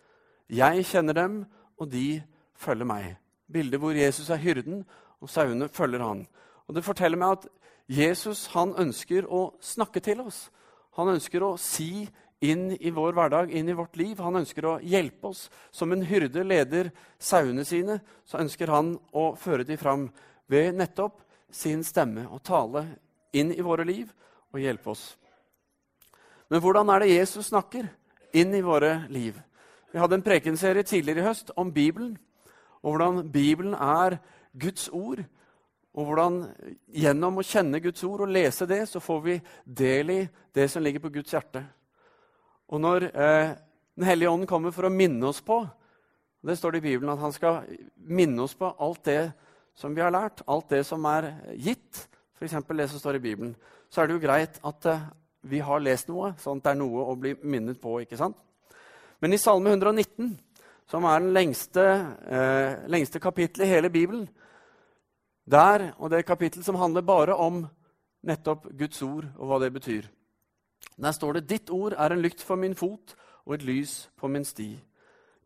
Jeg 0.49 0.85
kjenner 0.87 1.15
dem, 1.15 1.41
og 1.79 1.91
de 1.93 2.23
følger 2.57 2.89
meg. 2.89 3.17
Bildet 3.51 3.81
hvor 3.81 3.97
Jesus 3.97 4.31
er 4.31 4.43
hyrden, 4.43 4.85
og 5.21 5.31
sauene 5.31 5.69
følger 5.69 6.05
han. 6.05 6.27
Og 6.69 6.75
Det 6.75 6.85
forteller 6.85 7.19
meg 7.19 7.39
at 7.39 7.47
Jesus 7.89 8.47
han 8.53 8.75
ønsker 8.77 9.27
å 9.27 9.55
snakke 9.65 10.01
til 10.05 10.21
oss. 10.21 10.49
Han 11.01 11.15
ønsker 11.15 11.43
å 11.43 11.57
si 11.57 12.09
inn 12.45 12.71
i 12.77 12.91
vår 12.95 13.17
hverdag, 13.17 13.51
inn 13.51 13.69
i 13.69 13.77
vårt 13.77 13.97
liv. 13.97 14.19
Han 14.21 14.37
ønsker 14.43 14.67
å 14.69 14.79
hjelpe 14.85 15.31
oss. 15.33 15.49
Som 15.73 15.93
en 15.93 16.05
hyrde 16.07 16.45
leder 16.45 16.93
sauene 17.19 17.65
sine, 17.67 18.01
så 18.29 18.43
ønsker 18.43 18.71
han 18.71 18.95
å 19.17 19.33
føre 19.41 19.65
dem 19.67 19.81
fram 19.81 20.09
ved 20.49 20.77
nettopp 20.77 21.23
sin 21.51 21.83
stemme 21.85 22.27
og 22.29 22.43
tale 22.45 22.85
inn 23.33 23.51
i 23.55 23.65
våre 23.65 23.87
liv 23.89 24.13
og 24.53 24.61
hjelpe 24.61 24.93
oss. 24.93 25.17
Men 26.49 26.63
hvordan 26.65 26.89
er 26.93 27.05
det 27.05 27.15
Jesus 27.15 27.51
snakker 27.51 27.89
inn 28.37 28.55
i 28.57 28.65
våre 28.65 29.07
liv? 29.13 29.37
Vi 29.93 30.01
hadde 30.01 30.19
en 30.19 30.25
prekenserie 30.25 30.85
tidligere 30.85 31.25
i 31.25 31.29
høst 31.29 31.53
om 31.57 31.73
Bibelen, 31.73 32.17
og 32.85 32.95
hvordan 32.95 33.31
Bibelen 33.33 33.75
er 33.75 34.19
Guds 34.53 34.89
ord 34.93 35.25
og 35.99 36.07
hvordan 36.07 36.37
gjennom 36.95 37.41
å 37.41 37.47
kjenne 37.47 37.81
Guds 37.83 38.05
ord 38.07 38.23
og 38.23 38.31
lese 38.31 38.69
det, 38.71 38.85
så 38.87 39.03
får 39.03 39.23
vi 39.25 39.35
del 39.65 40.13
i 40.15 40.21
det 40.55 40.69
som 40.71 40.85
ligger 40.85 41.03
på 41.03 41.11
Guds 41.17 41.35
hjerte. 41.35 41.65
Og 42.71 42.81
når 42.85 43.09
eh, 43.11 43.57
Den 43.99 44.07
hellige 44.07 44.31
ånden 44.31 44.47
kommer 44.47 44.71
for 44.71 44.87
å 44.87 44.95
minne 44.95 45.27
oss 45.27 45.41
på 45.43 45.57
Det 46.47 46.55
står 46.55 46.71
det 46.71 46.79
i 46.79 46.85
Bibelen 46.85 47.11
at 47.11 47.19
han 47.19 47.33
skal 47.35 47.65
minne 47.97 48.45
oss 48.45 48.55
på 48.55 48.69
alt 48.79 49.01
det 49.05 49.33
som 49.75 49.95
vi 49.95 50.03
har 50.03 50.13
lært, 50.15 50.45
alt 50.47 50.69
det 50.71 50.85
som 50.87 51.03
er 51.11 51.33
gitt, 51.55 52.07
f.eks. 52.39 52.55
det 52.69 52.87
som 52.91 52.99
står 52.99 53.19
i 53.19 53.23
Bibelen. 53.23 53.57
Så 53.91 54.03
er 54.03 54.07
det 54.07 54.15
jo 54.15 54.23
greit 54.23 54.61
at 54.63 54.87
eh, 54.87 55.07
vi 55.51 55.59
har 55.59 55.83
lest 55.83 56.09
noe, 56.11 56.33
sånn 56.39 56.59
at 56.59 56.69
det 56.69 56.73
er 56.77 56.79
noe 56.79 57.07
å 57.11 57.17
bli 57.19 57.35
minnet 57.43 57.81
på. 57.83 57.99
ikke 58.03 58.19
sant? 58.19 58.39
Men 59.19 59.35
i 59.35 59.39
Salme 59.39 59.71
119, 59.75 60.31
som 60.91 61.07
er 61.11 61.23
den 61.23 61.35
lengste, 61.35 61.85
eh, 62.27 62.87
lengste 62.91 63.23
kapittelet 63.23 63.67
i 63.67 63.73
hele 63.75 63.91
Bibelen, 63.91 64.29
der, 65.51 65.93
og 65.99 66.11
det 66.11 66.17
er 66.17 66.25
et 66.25 66.27
kapittel 66.27 66.65
som 66.65 66.77
handler 66.77 67.03
bare 67.03 67.37
om 67.37 67.67
nettopp 68.27 68.67
Guds 68.79 69.03
ord 69.03 69.29
og 69.37 69.49
hva 69.49 69.59
det 69.63 69.73
betyr. 69.73 70.09
Der 70.99 71.13
står 71.13 71.33
det 71.33 71.49
'Ditt 71.49 71.71
ord 71.71 71.93
er 71.93 72.13
en 72.13 72.23
lykt 72.23 72.43
for 72.43 72.57
min 72.57 72.75
fot 72.75 73.15
og 73.47 73.55
et 73.55 73.63
lys 73.63 74.11
på 74.17 74.29
min 74.29 74.43
sti'. 74.43 74.79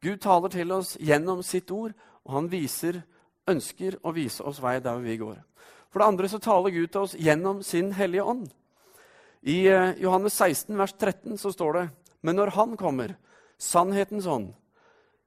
Gud 0.03 0.17
taler 0.17 0.49
til 0.49 0.73
oss 0.73 0.97
gjennom 0.99 1.43
sitt 1.43 1.71
ord, 1.71 1.93
og 2.25 2.35
han 2.35 2.51
viser, 2.51 3.03
ønsker 3.49 3.99
å 4.03 4.13
vise 4.13 4.43
oss 4.43 4.63
vei 4.63 4.81
der 4.81 4.99
vi 4.99 5.17
går. 5.17 5.37
For 5.91 6.01
det 6.01 6.09
andre 6.09 6.29
så 6.29 6.39
taler 6.39 6.71
Gud 6.71 6.89
til 6.89 7.01
oss 7.01 7.15
gjennom 7.15 7.63
sin 7.63 7.93
Hellige 7.93 8.25
Ånd. 8.25 8.49
I 9.43 9.67
eh, 9.69 9.95
Johannes 10.03 10.35
16, 10.35 10.79
vers 10.79 10.93
13 10.93 11.39
så 11.39 11.53
står 11.53 11.73
det.: 11.73 11.89
Men 12.23 12.37
når 12.37 12.51
Han 12.51 12.77
kommer, 12.77 13.15
sannhetens 13.59 14.27
ånd, 14.27 14.55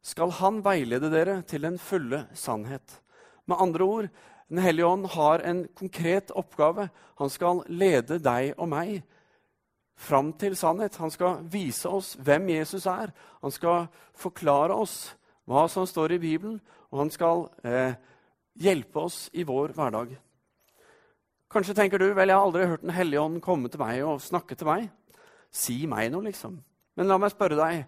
skal 0.01 0.31
Han 0.31 0.63
veilede 0.63 1.11
dere 1.11 1.41
til 1.41 1.61
den 1.61 1.77
fulle 1.77 2.27
sannhet. 2.33 3.01
Med 3.45 3.57
andre 3.59 3.83
ord, 3.83 4.09
Den 4.49 4.61
hellige 4.61 4.85
ånd 4.85 5.05
har 5.15 5.41
en 5.41 5.65
konkret 5.75 6.31
oppgave. 6.31 6.89
Han 7.17 7.29
skal 7.29 7.63
lede 7.67 8.19
deg 8.21 8.53
og 8.57 8.69
meg 8.69 8.99
fram 9.95 10.33
til 10.37 10.55
sannhet. 10.57 10.97
Han 11.01 11.11
skal 11.11 11.41
vise 11.51 11.89
oss 11.89 12.13
hvem 12.21 12.49
Jesus 12.53 12.85
er. 12.85 13.13
Han 13.41 13.53
skal 13.53 13.87
forklare 14.17 14.75
oss 14.75 15.15
hva 15.49 15.65
som 15.69 15.87
står 15.89 16.15
i 16.15 16.21
Bibelen, 16.21 16.59
og 16.91 17.03
han 17.03 17.11
skal 17.13 17.47
eh, 17.65 17.97
hjelpe 18.57 19.01
oss 19.07 19.25
i 19.33 19.45
vår 19.45 19.75
hverdag. 19.77 20.15
Kanskje 21.51 21.75
tenker 21.77 22.01
du 22.01 22.09
vel, 22.13 22.29
jeg 22.29 22.35
har 22.35 22.45
aldri 22.45 22.65
hørt 22.67 22.81
Den 22.81 22.95
hellige 22.95 23.21
ånd 23.21 23.41
komme 23.41 23.69
til 23.69 23.79
meg 23.79 24.01
og 24.03 24.21
snakke 24.21 24.57
til 24.57 24.67
meg. 24.67 24.89
Si 25.53 25.85
meg 25.87 26.09
noe, 26.11 26.25
liksom. 26.25 26.57
Men 26.97 27.07
la 27.07 27.17
meg 27.21 27.31
spørre 27.31 27.57
deg. 27.59 27.85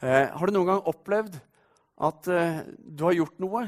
Eh, 0.00 0.26
har 0.32 0.46
du 0.46 0.54
noen 0.54 0.70
gang 0.70 0.86
opplevd 0.88 1.36
at 2.00 2.28
eh, 2.32 2.62
du 2.80 3.04
har 3.04 3.18
gjort 3.18 3.42
noe 3.42 3.66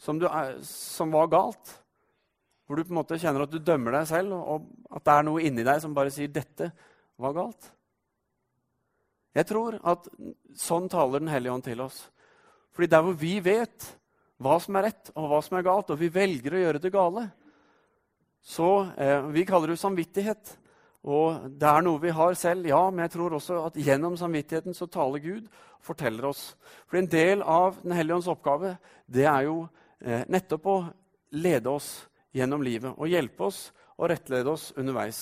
som, 0.00 0.20
er, 0.24 0.56
som, 0.64 1.12
var 1.12 1.28
galt? 1.32 1.74
Hvor 2.64 2.78
du 2.78 2.86
på 2.86 2.94
en 2.94 3.00
måte 3.00 3.18
kjenner 3.20 3.44
at 3.44 3.52
du 3.52 3.58
dømmer 3.58 3.98
deg 3.98 4.08
selv, 4.08 4.36
og 4.38 4.70
at 4.88 5.04
det 5.04 5.16
er 5.16 5.26
noe 5.26 5.44
inni 5.44 5.66
deg 5.66 5.82
som 5.82 5.94
bare 5.96 6.12
sier 6.14 6.30
'dette 6.32 6.70
var 7.20 7.36
galt'? 7.36 7.72
Jeg 9.34 9.46
tror 9.46 9.76
at 9.86 10.08
sånn 10.58 10.88
taler 10.90 11.20
Den 11.22 11.30
hellige 11.30 11.52
ånd 11.52 11.64
til 11.64 11.80
oss. 11.80 12.10
Fordi 12.74 12.88
der 12.90 13.02
hvor 13.02 13.14
vi 13.18 13.38
vet 13.40 13.96
hva 14.40 14.56
som 14.62 14.76
er 14.76 14.88
rett 14.88 15.12
og 15.14 15.28
hva 15.28 15.42
som 15.44 15.58
er 15.58 15.66
galt, 15.66 15.90
og 15.90 16.00
vi 16.00 16.08
velger 16.08 16.56
å 16.56 16.62
gjøre 16.64 16.82
det 16.82 16.92
gale, 16.94 17.28
så 18.40 18.88
eh, 18.96 19.20
Vi 19.28 19.44
kaller 19.44 19.68
det 19.68 19.78
samvittighet. 19.78 20.56
Og 21.04 21.48
det 21.56 21.68
er 21.68 21.82
noe 21.84 22.00
vi 22.00 22.12
har 22.12 22.34
selv, 22.36 22.66
ja, 22.68 22.80
men 22.90 23.06
jeg 23.06 23.14
tror 23.14 23.36
også 23.36 23.62
at 23.66 23.76
gjennom 23.76 24.16
samvittigheten 24.20 24.76
så 24.76 24.86
taler 24.86 25.22
Gud 25.24 25.46
og 25.48 25.84
forteller 25.84 26.28
oss. 26.28 26.56
For 26.88 27.00
en 27.00 27.08
del 27.08 27.42
av 27.42 27.78
Den 27.82 27.92
hellige 27.96 28.18
ånds 28.18 28.28
oppgave 28.28 28.74
det 29.08 29.24
er 29.24 29.46
jo 29.48 29.62
nettopp 30.00 30.66
å 30.66 30.78
lede 31.36 31.70
oss 31.70 31.90
gjennom 32.32 32.62
livet 32.64 32.96
og 32.96 33.10
hjelpe 33.10 33.48
oss 33.50 33.66
og 33.98 34.08
rettlede 34.12 34.50
oss 34.52 34.70
underveis. 34.80 35.20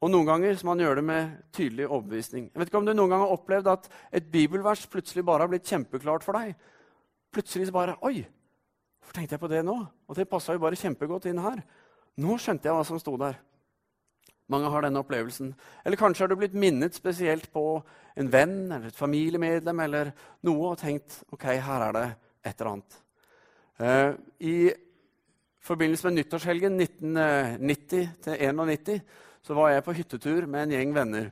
Og 0.00 0.08
Noen 0.08 0.28
ganger 0.30 0.56
så 0.56 0.66
man 0.66 0.80
gjør 0.80 0.96
det 0.96 1.04
med 1.04 1.32
tydelig 1.52 1.86
overbevisning. 1.86 2.48
Jeg 2.48 2.60
vet 2.60 2.70
ikke 2.70 2.80
om 2.80 2.86
du 2.88 2.94
noen 2.94 3.12
gang 3.12 3.24
har 3.26 3.34
opplevd 3.34 3.68
at 3.68 3.88
et 4.16 4.30
bibelvers 4.32 4.86
plutselig 4.88 5.24
bare 5.28 5.44
har 5.44 5.52
blitt 5.52 5.68
kjempeklart 5.68 6.24
for 6.24 6.38
deg. 6.40 6.54
Plutselig 7.34 7.68
så 7.68 7.76
bare 7.76 7.98
Oi! 8.08 8.24
Hvorfor 9.00 9.16
tenkte 9.16 9.36
jeg 9.36 9.42
på 9.42 9.50
det 9.52 9.60
nå? 9.64 9.76
Og 10.08 10.16
det 10.16 10.28
passa 10.28 10.56
jo 10.56 10.62
bare 10.62 10.78
kjempegodt 10.78 11.28
inn 11.28 11.40
her. 11.44 11.60
Nå 12.20 12.36
skjønte 12.40 12.68
jeg 12.68 12.76
hva 12.76 12.86
som 12.88 13.00
sto 13.00 13.14
der. 13.20 13.36
Mange 14.50 14.70
har 14.72 14.84
denne 14.84 15.00
opplevelsen. 15.04 15.52
Eller 15.84 16.00
kanskje 16.00 16.24
har 16.24 16.32
du 16.32 16.38
blitt 16.40 16.56
minnet 16.58 16.96
spesielt 16.96 17.46
på 17.52 17.64
en 18.18 18.32
venn 18.32 18.56
eller 18.66 18.88
et 18.88 18.98
familiemedlem 18.98 19.84
eller 19.84 20.10
noe 20.48 20.72
og 20.72 20.80
tenkt 20.80 21.20
ok, 21.30 21.46
her 21.60 21.86
er 21.86 21.96
det 21.96 22.06
et 22.48 22.56
eller 22.56 22.72
annet. 22.72 22.98
Uh, 23.80 24.12
I 24.40 24.72
forbindelse 25.64 26.08
med 26.08 26.16
nyttårshelgen 26.18 26.80
1990-91 26.80 29.00
så 29.42 29.54
var 29.56 29.70
jeg 29.72 29.84
på 29.84 29.92
hyttetur 29.96 30.46
med 30.46 30.62
en 30.62 30.70
gjeng 30.74 30.94
venner 30.94 31.30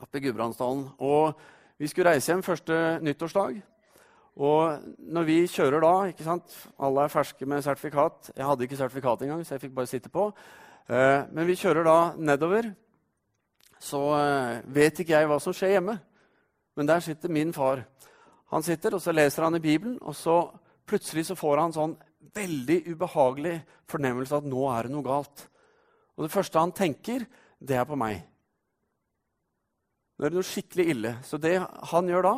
oppe 0.00 0.18
i 0.18 0.24
Gudbrandsdalen. 0.24 0.86
Og 0.98 1.40
vi 1.80 1.88
skulle 1.88 2.10
reise 2.10 2.32
hjem 2.32 2.44
første 2.44 2.98
nyttårsdag. 3.02 3.60
Og 4.40 4.92
når 4.98 5.26
vi 5.28 5.38
kjører 5.50 5.84
da 5.84 5.94
ikke 6.10 6.24
sant? 6.24 6.54
Alle 6.80 7.04
er 7.04 7.12
ferske 7.12 7.48
med 7.48 7.64
sertifikat. 7.64 8.30
Jeg 8.36 8.46
hadde 8.46 8.64
ikke 8.64 8.78
sertifikat 8.78 9.24
engang, 9.24 9.42
så 9.44 9.56
jeg 9.56 9.64
fikk 9.64 9.74
bare 9.74 9.90
sitte 9.90 10.12
på. 10.12 10.30
Eh, 10.88 11.26
men 11.32 11.48
vi 11.48 11.58
kjører 11.58 11.84
da 11.84 11.98
nedover. 12.16 12.70
Så 13.80 14.00
eh, 14.16 14.60
vet 14.64 15.00
ikke 15.00 15.16
jeg 15.16 15.28
hva 15.28 15.40
som 15.40 15.56
skjer 15.56 15.76
hjemme. 15.76 15.98
Men 16.76 16.88
der 16.88 17.04
sitter 17.04 17.32
min 17.32 17.52
far. 17.52 17.84
Han 18.52 18.62
sitter, 18.62 18.94
og 18.94 19.02
så 19.02 19.12
leser 19.12 19.44
han 19.44 19.56
i 19.56 19.62
Bibelen, 19.62 19.98
og 20.00 20.16
så 20.16 20.42
plutselig 20.90 21.28
så 21.28 21.38
får 21.38 21.62
han 21.62 21.74
sånn 21.76 21.94
veldig 22.36 22.82
ubehagelig 22.90 23.56
fornemmelse 23.90 24.40
at 24.40 24.48
nå 24.50 24.66
er 24.72 24.86
det 24.86 24.94
noe 24.94 25.06
galt. 25.06 25.46
Og 26.18 26.26
det 26.26 26.34
første 26.34 26.60
han 26.60 26.74
tenker, 26.76 27.24
det 27.58 27.78
er 27.78 27.86
på 27.88 27.98
meg. 27.98 28.20
Nå 30.18 30.26
er 30.26 30.32
det 30.32 30.36
noe 30.36 30.50
skikkelig 30.50 30.86
ille. 30.92 31.14
Så 31.24 31.40
det 31.40 31.54
han 31.92 32.10
gjør 32.10 32.26
da, 32.26 32.34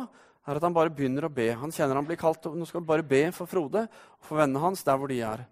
er 0.47 0.59
at 0.59 0.65
han 0.65 0.75
bare 0.75 0.91
begynner 0.93 1.27
å 1.27 1.33
be. 1.33 1.49
Han 1.59 1.71
kjenner 1.73 1.99
han 1.99 2.07
blir 2.07 2.19
kalt, 2.19 2.45
og 2.47 2.55
nå 2.55 2.67
skal 2.67 2.81
han 2.81 2.89
bare 2.89 3.05
be 3.07 3.25
for 3.35 3.49
Frode 3.49 3.85
og 3.87 4.27
for 4.27 4.39
vennene 4.39 4.63
hans 4.63 4.83
der 4.87 4.99
hvor 4.99 5.11
de 5.11 5.19
er. 5.23 5.45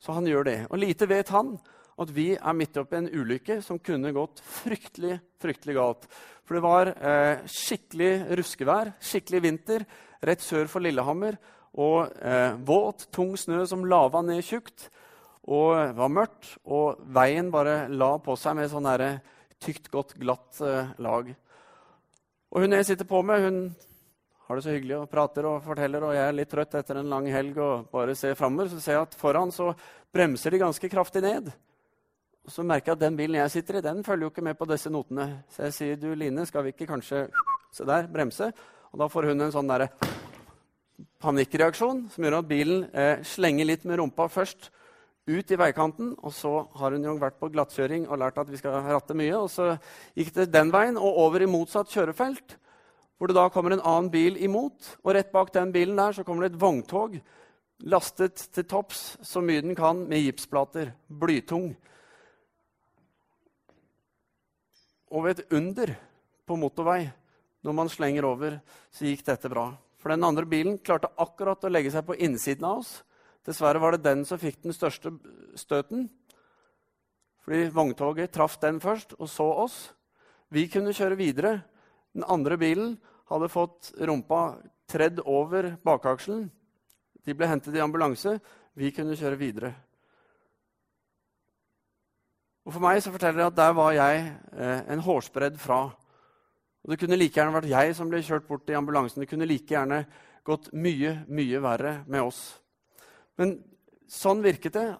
Så 0.00 0.16
han 0.16 0.28
gjør 0.28 0.48
det. 0.48 0.58
Og 0.70 0.80
lite 0.80 1.08
vet 1.08 1.32
han 1.32 1.54
at 2.00 2.10
vi 2.10 2.32
er 2.34 2.56
midt 2.56 2.76
oppi 2.80 2.98
en 2.98 3.10
ulykke 3.12 3.60
som 3.62 3.78
kunne 3.78 4.12
gått 4.16 4.40
fryktelig 4.42 5.18
fryktelig 5.44 5.76
galt. 5.76 6.08
For 6.44 6.56
det 6.56 6.64
var 6.64 6.90
eh, 6.92 7.44
skikkelig 7.48 8.38
ruskevær, 8.40 8.94
skikkelig 9.00 9.42
vinter, 9.44 9.84
rett 10.24 10.44
sør 10.44 10.68
for 10.72 10.84
Lillehammer. 10.84 11.38
Og 11.74 12.10
eh, 12.22 12.54
våt, 12.66 13.08
tung 13.14 13.34
snø 13.38 13.64
som 13.66 13.86
lava 13.88 14.22
ned 14.22 14.44
tjukt. 14.46 14.88
Og 15.44 15.74
det 15.76 15.96
var 15.98 16.12
mørkt, 16.12 16.54
og 16.64 17.02
veien 17.12 17.50
bare 17.52 17.84
la 17.92 18.14
på 18.22 18.36
seg 18.40 18.56
med 18.56 18.70
sånn 18.72 18.88
tykt, 19.60 19.90
godt, 19.92 20.14
glatt 20.20 20.60
eh, 20.64 20.94
lag. 21.04 21.28
Og 22.54 22.62
hun 22.62 22.76
jeg 22.76 22.86
sitter 22.86 23.08
på 23.08 23.20
med, 23.26 23.44
hun 23.44 23.58
har 24.46 24.56
det 24.56 24.64
så 24.64 24.72
hyggelig 24.74 24.96
og 24.98 25.10
prater 25.10 25.46
og 25.48 25.62
forteller, 25.64 26.04
og 26.04 26.14
jeg 26.16 26.24
er 26.28 26.36
litt 26.36 26.50
trøtt 26.52 26.76
etter 26.78 27.00
en 27.00 27.12
lang 27.12 27.28
helg 27.32 27.58
og 27.58 27.86
bare 27.92 28.16
ser 28.16 28.36
framover, 28.38 28.70
så 28.72 28.80
ser 28.80 28.98
jeg 28.98 29.06
at 29.08 29.16
foran 29.18 29.52
så 29.52 29.70
bremser 30.14 30.52
de 30.52 30.60
ganske 30.60 30.90
kraftig 30.92 31.24
ned. 31.24 31.48
Og 32.44 32.52
så 32.52 32.64
merker 32.66 32.92
jeg 32.92 32.98
at 32.98 33.04
den 33.06 33.16
bilen 33.16 33.40
jeg 33.40 33.54
sitter 33.54 33.80
i, 33.80 33.84
den 33.84 34.04
følger 34.04 34.28
jo 34.28 34.32
ikke 34.34 34.44
med 34.44 34.58
på 34.60 34.68
disse 34.68 34.92
notene. 34.92 35.30
Så 35.48 35.64
jeg 35.66 35.76
sier, 35.78 35.96
du 36.00 36.12
Line, 36.12 36.44
skal 36.46 36.66
vi 36.66 36.74
ikke 36.74 36.90
kanskje 36.92 37.26
se 37.72 37.88
der, 37.88 38.08
bremse? 38.12 38.50
Og 38.92 39.00
da 39.00 39.08
får 39.08 39.32
hun 39.32 39.46
en 39.46 39.54
sånn 39.54 39.72
derre 39.72 39.88
panikkreaksjon 41.22 42.06
som 42.12 42.24
gjør 42.24 42.38
at 42.40 42.48
bilen 42.48 42.86
eh, 42.92 43.22
slenger 43.26 43.68
litt 43.68 43.86
med 43.88 44.00
rumpa 44.00 44.28
først 44.30 44.70
ut 45.26 45.50
i 45.50 45.58
veikanten. 45.58 46.12
Og 46.22 46.34
så 46.36 46.52
har 46.78 46.96
hun 46.96 47.06
jo 47.06 47.16
vært 47.20 47.38
på 47.40 47.50
glattkjøring 47.54 48.08
og 48.08 48.20
lært 48.20 48.40
at 48.42 48.50
vi 48.50 48.60
skal 48.60 48.80
ratte 48.86 49.16
mye. 49.16 49.36
Og 49.38 49.48
så 49.52 49.74
gikk 50.16 50.34
det 50.36 50.52
den 50.54 50.72
veien 50.74 51.00
og 51.00 51.22
over 51.26 51.44
i 51.44 51.50
motsatt 51.50 51.92
kjørefelt 51.92 52.58
hvor 53.14 53.30
det 53.30 53.36
da 53.38 53.46
kommer 53.48 53.72
en 53.72 53.84
annen 53.86 54.10
bil 54.10 54.36
imot. 54.42 54.96
Og 55.04 55.14
rett 55.14 55.30
bak 55.32 55.52
den 55.54 55.72
bilen 55.72 55.96
der 55.96 56.16
så 56.16 56.24
kommer 56.26 56.44
det 56.44 56.54
et 56.54 56.60
vogntog 56.60 57.20
lastet 57.82 58.38
til 58.54 58.66
topps 58.68 59.16
så 59.24 59.42
mye 59.44 59.62
den 59.64 59.76
kan 59.76 60.04
med 60.08 60.22
gipsplater. 60.24 60.92
Blytung. 61.08 61.74
Og 65.10 65.24
ved 65.24 65.38
et 65.38 65.54
under 65.54 65.94
på 66.46 66.56
motorvei, 66.58 67.10
når 67.64 67.72
man 67.72 67.88
slenger 67.88 68.26
over, 68.28 68.58
så 68.92 69.06
gikk 69.06 69.24
dette 69.26 69.48
bra. 69.48 69.70
For 70.04 70.12
den 70.12 70.26
andre 70.28 70.44
bilen 70.44 70.76
klarte 70.84 71.08
akkurat 71.16 71.62
å 71.64 71.70
legge 71.72 71.88
seg 71.88 72.04
på 72.04 72.18
innsiden 72.20 72.66
av 72.68 72.82
oss. 72.82 72.98
Dessverre 73.48 73.80
var 73.80 73.94
det 73.94 74.04
den 74.04 74.26
som 74.28 74.36
fikk 74.36 74.58
den 74.60 74.76
største 74.76 75.14
støten. 75.56 76.10
Fordi 77.40 77.70
vogntoget 77.72 78.34
traff 78.36 78.58
den 78.60 78.82
først, 78.84 79.16
og 79.16 79.30
så 79.32 79.46
oss. 79.64 79.78
Vi 80.52 80.66
kunne 80.68 80.92
kjøre 80.92 81.16
videre 81.16 81.54
den 82.12 82.28
andre 82.28 82.60
bilen 82.60 82.98
hadde 83.32 83.48
fått 83.48 83.94
rumpa 83.96 84.58
tredd 84.92 85.24
over 85.24 85.72
bakakselen. 85.88 86.50
De 87.24 87.32
ble 87.32 87.48
hentet 87.48 87.72
i 87.72 87.80
ambulanse. 87.80 88.36
Vi 88.76 88.92
kunne 88.92 89.16
kjøre 89.16 89.40
videre. 89.40 89.72
Og 92.68 92.76
For 92.76 92.84
meg 92.84 93.00
så 93.00 93.12
forteller 93.12 93.40
det 93.40 93.50
at 93.54 93.56
der 93.56 93.72
var 93.80 93.96
jeg 93.96 94.20
eh, 94.52 94.80
en 94.92 95.04
hårsbredd 95.08 95.56
fra. 95.60 95.86
Og 96.84 96.90
Det 96.92 96.98
kunne 97.00 97.16
like 97.16 97.38
gjerne 97.38 97.54
vært 97.54 97.70
jeg 97.70 97.94
som 97.96 98.10
ble 98.12 98.20
kjørt 98.20 98.46
bort 98.48 98.68
i 98.68 98.76
ambulansen. 98.76 99.22
Det 99.24 99.30
kunne 99.30 99.48
like 99.48 99.72
gjerne 99.72 100.04
gått 100.44 100.68
mye, 100.76 101.22
mye 101.32 101.62
verre 101.64 101.94
med 102.04 102.26
oss. 102.26 102.42
Men 103.40 103.56
sånn 104.10 104.44
virket 104.44 104.76
det. 104.76 104.90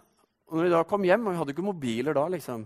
Og 0.49 0.57
når 0.57 0.65
vi 0.65 0.73
da 0.73 0.81
kom 0.89 1.05
hjem, 1.05 1.27
og 1.27 1.35
vi 1.35 1.41
hadde 1.43 1.55
ikke 1.55 1.67
mobiler 1.67 2.17
da 2.17 2.25
liksom, 2.33 2.65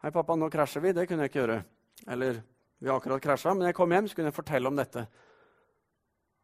'Hei, 0.00 0.10
pappa, 0.10 0.36
nå 0.36 0.48
krasjer 0.48 0.80
vi.' 0.80 0.92
Det 0.92 1.08
kunne 1.08 1.26
jeg 1.26 1.30
ikke 1.30 1.42
gjøre. 1.42 1.64
Eller 2.08 2.42
vi 2.78 2.88
har 2.88 2.96
akkurat 2.96 3.20
krasja, 3.20 3.54
men 3.54 3.66
jeg 3.66 3.74
kom 3.74 3.90
hjem 3.90 4.08
så 4.08 4.14
kunne 4.14 4.30
jeg 4.30 4.38
fortelle 4.38 4.68
om 4.68 4.76
dette. 4.76 5.06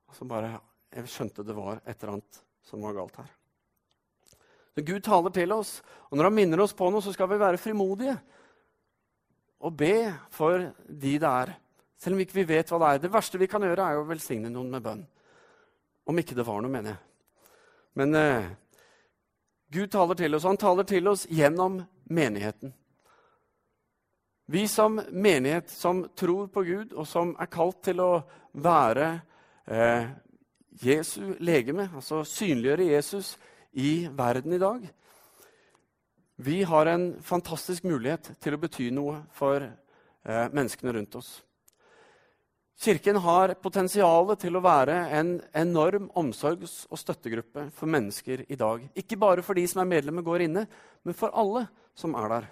Og 0.09 0.15
så 0.15 0.25
bare, 0.29 0.61
Jeg 0.97 1.05
skjønte 1.05 1.45
det 1.45 1.55
var 1.55 1.81
et 1.85 2.03
eller 2.03 2.13
annet 2.13 2.39
som 2.63 2.81
var 2.81 2.95
galt 2.95 3.17
her. 3.17 3.31
Så 4.75 4.85
Gud 4.87 5.03
taler 5.03 5.31
til 5.31 5.53
oss, 5.53 5.83
og 6.11 6.17
når 6.17 6.25
han 6.25 6.35
minner 6.35 6.61
oss 6.63 6.73
på 6.73 6.89
noe, 6.91 7.03
så 7.03 7.13
skal 7.13 7.29
vi 7.29 7.39
være 7.41 7.59
frimodige 7.59 8.15
og 9.61 9.77
be 9.77 10.15
for 10.31 10.73
de 10.89 11.19
det 11.19 11.29
er. 11.29 11.53
Selv 11.97 12.17
om 12.17 12.23
ikke 12.23 12.41
vi 12.41 12.49
vet 12.51 12.71
hva 12.71 12.81
det 12.83 12.89
er. 12.93 13.03
Det 13.07 13.13
verste 13.13 13.41
vi 13.41 13.49
kan 13.51 13.65
gjøre, 13.65 13.85
er 13.85 14.01
å 14.01 14.09
velsigne 14.09 14.53
noen 14.53 14.71
med 14.73 14.85
bønn. 14.85 15.05
Om 16.07 16.23
ikke 16.23 16.37
det 16.39 16.47
var 16.47 16.61
noe, 16.63 16.73
mener 16.73 16.95
jeg. 16.95 17.03
Men 17.97 18.19
eh, 18.21 18.51
Gud 19.73 19.91
taler 19.91 20.19
til 20.19 20.37
oss, 20.37 20.45
og 20.45 20.53
han 20.53 20.61
taler 20.61 20.87
til 20.87 21.09
oss 21.11 21.25
gjennom 21.33 21.81
menigheten. 22.13 22.75
Vi 24.47 24.69
som 24.71 25.01
menighet 25.11 25.73
som 25.73 26.05
tror 26.15 26.47
på 26.55 26.63
Gud, 26.63 26.93
og 26.93 27.09
som 27.11 27.33
er 27.41 27.51
kalt 27.51 27.81
til 27.89 28.03
å 28.05 28.13
være 28.63 29.09
eh, 29.67 30.13
Jesu 30.79 31.35
legeme, 31.41 31.89
altså 31.97 32.21
synliggjøre 32.29 32.87
Jesus 32.93 33.33
i 33.73 34.07
verden 34.15 34.55
i 34.55 34.61
dag, 34.63 34.87
vi 36.37 36.61
har 36.63 36.87
en 36.87 37.09
fantastisk 37.25 37.89
mulighet 37.89 38.35
til 38.45 38.55
å 38.55 38.61
bety 38.61 38.91
noe 38.93 39.23
for 39.35 39.65
eh, 39.65 40.47
menneskene 40.53 40.93
rundt 40.95 41.17
oss. 41.17 41.31
Kirken 42.77 43.17
har 43.25 43.55
potensial 43.65 44.35
til 44.37 44.59
å 44.59 44.61
være 44.61 44.97
en 45.17 45.31
enorm 45.57 46.11
omsorgs- 46.21 46.85
og 46.91 47.01
støttegruppe 47.01 47.71
for 47.73 47.89
mennesker 47.89 48.45
i 48.53 48.59
dag. 48.61 48.85
Ikke 48.95 49.17
bare 49.17 49.43
for 49.43 49.57
de 49.57 49.65
som 49.67 49.81
er 49.81 49.89
medlemmer, 49.95 50.23
går 50.23 50.45
inne, 50.45 50.67
men 51.03 51.17
for 51.17 51.33
alle 51.33 51.65
som 51.97 52.15
er 52.21 52.29
der. 52.35 52.51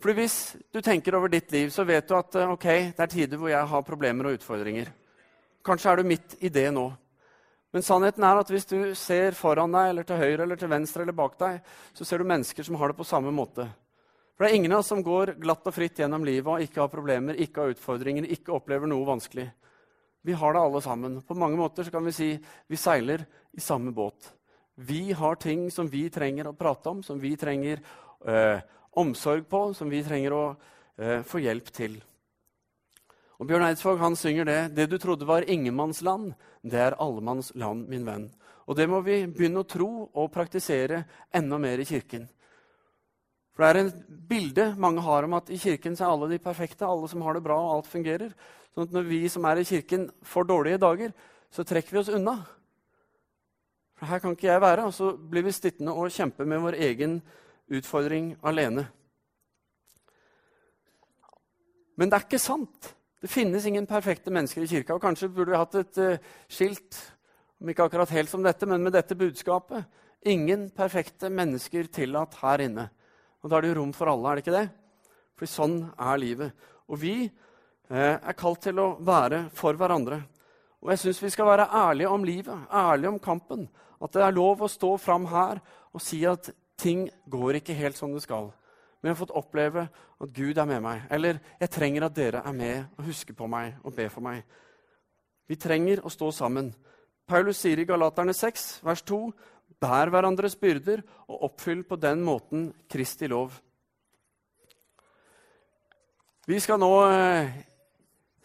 For 0.00 0.16
Hvis 0.16 0.56
du 0.72 0.80
tenker 0.80 1.16
over 1.16 1.28
ditt 1.28 1.52
liv, 1.52 1.68
så 1.70 1.84
vet 1.84 2.08
du 2.08 2.16
at 2.16 2.34
okay, 2.48 2.90
det 2.96 3.00
er 3.04 3.12
tider 3.12 3.40
hvor 3.40 3.52
jeg 3.52 3.66
har 3.66 3.82
problemer 3.84 4.28
og 4.28 4.40
utfordringer. 4.40 4.88
Kanskje 5.64 5.92
er 5.92 5.96
du 6.00 6.08
midt 6.08 6.36
i 6.40 6.48
det 6.52 6.70
nå. 6.72 6.90
Men 7.72 7.82
sannheten 7.82 8.24
er 8.24 8.40
at 8.40 8.50
hvis 8.52 8.68
du 8.70 8.94
ser 8.94 9.36
foran 9.36 9.72
deg, 9.72 9.88
eller 9.90 10.04
til 10.06 10.20
høyre, 10.20 10.42
eller 10.44 10.56
til 10.60 10.70
venstre 10.70 11.02
eller 11.02 11.16
bak 11.16 11.38
deg, 11.40 11.56
så 11.92 12.04
ser 12.04 12.20
du 12.20 12.28
mennesker 12.28 12.62
som 12.64 12.76
har 12.80 12.92
det 12.92 12.96
på 13.00 13.08
samme 13.08 13.32
måte. 13.34 13.66
For 14.34 14.44
det 14.44 14.50
er 14.50 14.58
ingen 14.58 14.72
av 14.74 14.82
oss 14.82 14.90
som 14.90 15.02
går 15.04 15.36
glatt 15.42 15.66
og 15.70 15.74
fritt 15.76 16.00
gjennom 16.02 16.24
livet 16.26 16.50
og 16.50 16.62
ikke 16.64 16.82
har 16.82 16.90
problemer, 16.90 17.38
ikke 17.38 17.62
har 17.62 17.74
utfordringer, 17.74 18.26
ikke 18.34 18.54
opplever 18.56 18.90
noe 18.90 19.06
vanskelig. 19.06 19.46
Vi 20.26 20.34
har 20.34 20.54
det 20.56 20.62
alle 20.64 20.80
sammen. 20.82 21.20
På 21.22 21.36
mange 21.38 21.58
måter 21.60 21.86
kan 21.92 22.02
vi 22.06 22.14
si 22.16 22.30
vi 22.66 22.80
seiler 22.80 23.22
i 23.52 23.62
samme 23.62 23.92
båt. 23.94 24.32
Vi 24.74 25.12
har 25.12 25.36
ting 25.38 25.68
som 25.70 25.86
vi 25.90 26.08
trenger 26.10 26.48
å 26.50 26.56
prate 26.58 26.90
om, 26.90 27.02
som 27.06 27.20
vi 27.22 27.36
trenger 27.38 27.78
øh, 28.26 28.58
omsorg 28.98 29.46
på, 29.46 29.68
som 29.76 29.92
vi 29.92 30.02
trenger 30.02 30.34
å 30.34 30.44
øh, 30.50 31.20
få 31.22 31.44
hjelp 31.44 31.70
til. 31.76 32.00
Og 33.38 33.46
Bjørn 33.46 33.66
Eidsvåg 33.68 34.00
han 34.02 34.16
synger 34.18 34.48
det. 34.48 34.60
Det 34.74 34.88
du 34.90 34.96
trodde 34.98 35.28
var 35.28 35.46
ingenmannsland, 35.46 36.32
det 36.62 36.80
er 36.80 36.98
allemannsland, 37.02 37.86
min 37.90 38.06
venn. 38.06 38.30
Og 38.66 38.78
det 38.78 38.88
må 38.90 39.02
vi 39.04 39.26
begynne 39.28 39.62
å 39.62 39.68
tro 39.68 40.08
og 40.08 40.32
praktisere 40.32 41.04
enda 41.34 41.58
mer 41.60 41.82
i 41.82 41.86
kirken. 41.86 42.26
For 43.54 43.62
Det 43.62 43.70
er 43.70 43.80
en 43.84 44.18
bilde 44.28 44.66
mange 44.82 45.02
har 45.06 45.24
om 45.24 45.36
at 45.38 45.50
i 45.50 45.58
kirken 45.58 45.94
er 45.94 46.08
alle 46.08 46.28
de 46.32 46.40
perfekte, 46.42 46.86
alle 46.86 47.08
som 47.08 47.22
har 47.22 47.34
det 47.34 47.44
bra, 47.44 47.54
og 47.54 47.76
alt 47.76 47.90
fungerer. 47.90 48.34
Sånn 48.74 48.88
at 48.88 48.96
når 48.96 49.06
vi 49.06 49.20
som 49.30 49.44
er 49.46 49.60
i 49.62 49.68
kirken, 49.68 50.08
får 50.26 50.48
dårlige 50.50 50.82
dager, 50.82 51.14
så 51.54 51.62
trekker 51.62 51.94
vi 51.94 52.00
oss 52.02 52.10
unna. 52.10 52.40
For 53.94 54.10
her 54.10 54.18
kan 54.18 54.34
ikke 54.34 54.50
jeg 54.50 54.64
være. 54.64 54.88
Og 54.88 54.94
så 54.96 55.12
blir 55.14 55.46
vi 55.46 55.54
sittende 55.54 55.94
og 55.94 56.10
kjempe 56.10 56.46
med 56.48 56.62
vår 56.64 56.80
egen 56.88 57.20
utfordring 57.70 58.34
alene. 58.42 58.88
Men 61.94 62.10
det 62.10 62.18
er 62.18 62.26
ikke 62.26 62.42
sant. 62.42 62.90
Det 63.22 63.30
finnes 63.30 63.64
ingen 63.64 63.86
perfekte 63.86 64.34
mennesker 64.34 64.64
i 64.64 64.68
kirka. 64.68 64.96
og 64.96 65.04
Kanskje 65.04 65.30
burde 65.30 65.54
vi 65.54 65.60
hatt 65.60 65.78
et 65.78 66.00
uh, 66.02 66.32
skilt 66.50 66.98
om 67.62 67.70
ikke 67.70 67.86
akkurat 67.86 68.10
helt 68.12 68.28
som 68.28 68.42
dette, 68.44 68.66
men 68.66 68.82
med 68.82 68.92
dette 68.92 69.16
budskapet. 69.16 69.86
Ingen 70.26 70.66
perfekte 70.74 71.30
mennesker 71.30 71.86
tillatt 71.86 72.34
her 72.42 72.66
inne. 72.66 72.88
Og 73.44 73.50
Da 73.50 73.56
er 73.56 73.64
det 73.64 73.74
jo 73.74 73.78
rom 73.82 73.92
for 73.92 74.08
alle, 74.08 74.30
er 74.30 74.34
det 74.34 74.44
ikke 74.46 74.56
det? 74.56 74.68
For 75.36 75.50
sånn 75.50 75.76
er 75.92 76.20
livet. 76.20 76.66
Og 76.88 76.98
vi 77.02 77.14
eh, 77.28 78.16
er 78.16 78.38
kalt 78.38 78.64
til 78.64 78.80
å 78.80 78.94
være 79.04 79.44
for 79.52 79.76
hverandre. 79.76 80.22
Og 80.80 80.92
jeg 80.92 81.04
syns 81.04 81.22
vi 81.22 81.32
skal 81.32 81.50
være 81.52 81.68
ærlige 81.68 82.10
om 82.10 82.24
livet, 82.24 82.66
ærlige 82.72 83.12
om 83.12 83.20
kampen. 83.20 83.68
At 84.00 84.16
det 84.16 84.24
er 84.24 84.36
lov 84.36 84.64
å 84.64 84.72
stå 84.72 84.96
fram 85.00 85.28
her 85.28 85.60
og 85.92 86.02
si 86.02 86.24
at 86.28 86.50
ting 86.80 87.06
går 87.30 87.60
ikke 87.60 87.76
helt 87.76 87.96
som 88.00 88.12
det 88.12 88.24
skal 88.24 88.50
men 89.04 89.10
jeg 89.10 89.18
har 89.18 89.26
fått 89.26 89.36
oppleve 89.36 89.82
at 90.24 90.30
Gud 90.32 90.56
er 90.56 90.64
med 90.64 90.80
meg. 90.80 91.02
Eller 91.12 91.36
jeg 91.60 91.68
trenger 91.74 92.06
at 92.06 92.14
dere 92.16 92.40
er 92.40 92.54
med 92.56 92.86
og 92.96 93.04
husker 93.04 93.36
på 93.36 93.44
meg 93.52 93.74
og 93.84 93.92
ber 93.92 94.08
for 94.08 94.24
meg. 94.24 94.38
Vi 95.44 95.58
trenger 95.60 96.00
å 96.00 96.12
stå 96.12 96.30
sammen. 96.32 96.70
Paulus 97.28 97.60
sier 97.60 97.82
i 97.82 97.84
Galaterne 97.84 98.32
6, 98.32 98.64
vers 98.80 99.02
2.: 99.04 99.18
Bær 99.84 100.10
hverandres 100.12 100.56
byrder 100.56 101.02
og 101.28 101.48
oppfyll 101.50 101.82
på 101.84 101.98
den 102.00 102.22
måten 102.24 102.68
Kristi 102.90 103.28
lov. 103.28 103.52
Vi 106.48 106.60
skal 106.60 106.80
nå 106.80 106.90
eh, 107.08 107.52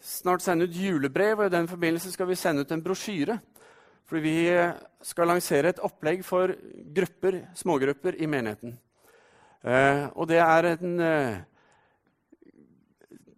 snart 0.00 0.44
sende 0.44 0.64
ut 0.64 0.76
julebrev, 0.76 1.38
og 1.38 1.48
i 1.48 1.54
den 1.54 1.68
forbindelse 1.68 2.12
skal 2.12 2.28
vi 2.30 2.38
sende 2.40 2.64
ut 2.64 2.72
en 2.72 2.84
brosjyre. 2.84 3.38
Fordi 4.08 4.22
vi 4.24 4.34
eh, 4.52 4.72
skal 5.04 5.28
lansere 5.28 5.72
et 5.72 5.82
opplegg 5.84 6.24
for 6.24 6.54
grupper, 6.96 7.42
smågrupper 7.56 8.16
i 8.20 8.28
menigheten. 8.28 8.76
Eh, 9.60 10.06
og 10.16 10.28
det 10.32 10.40
er 10.40 10.70
en 10.72 10.94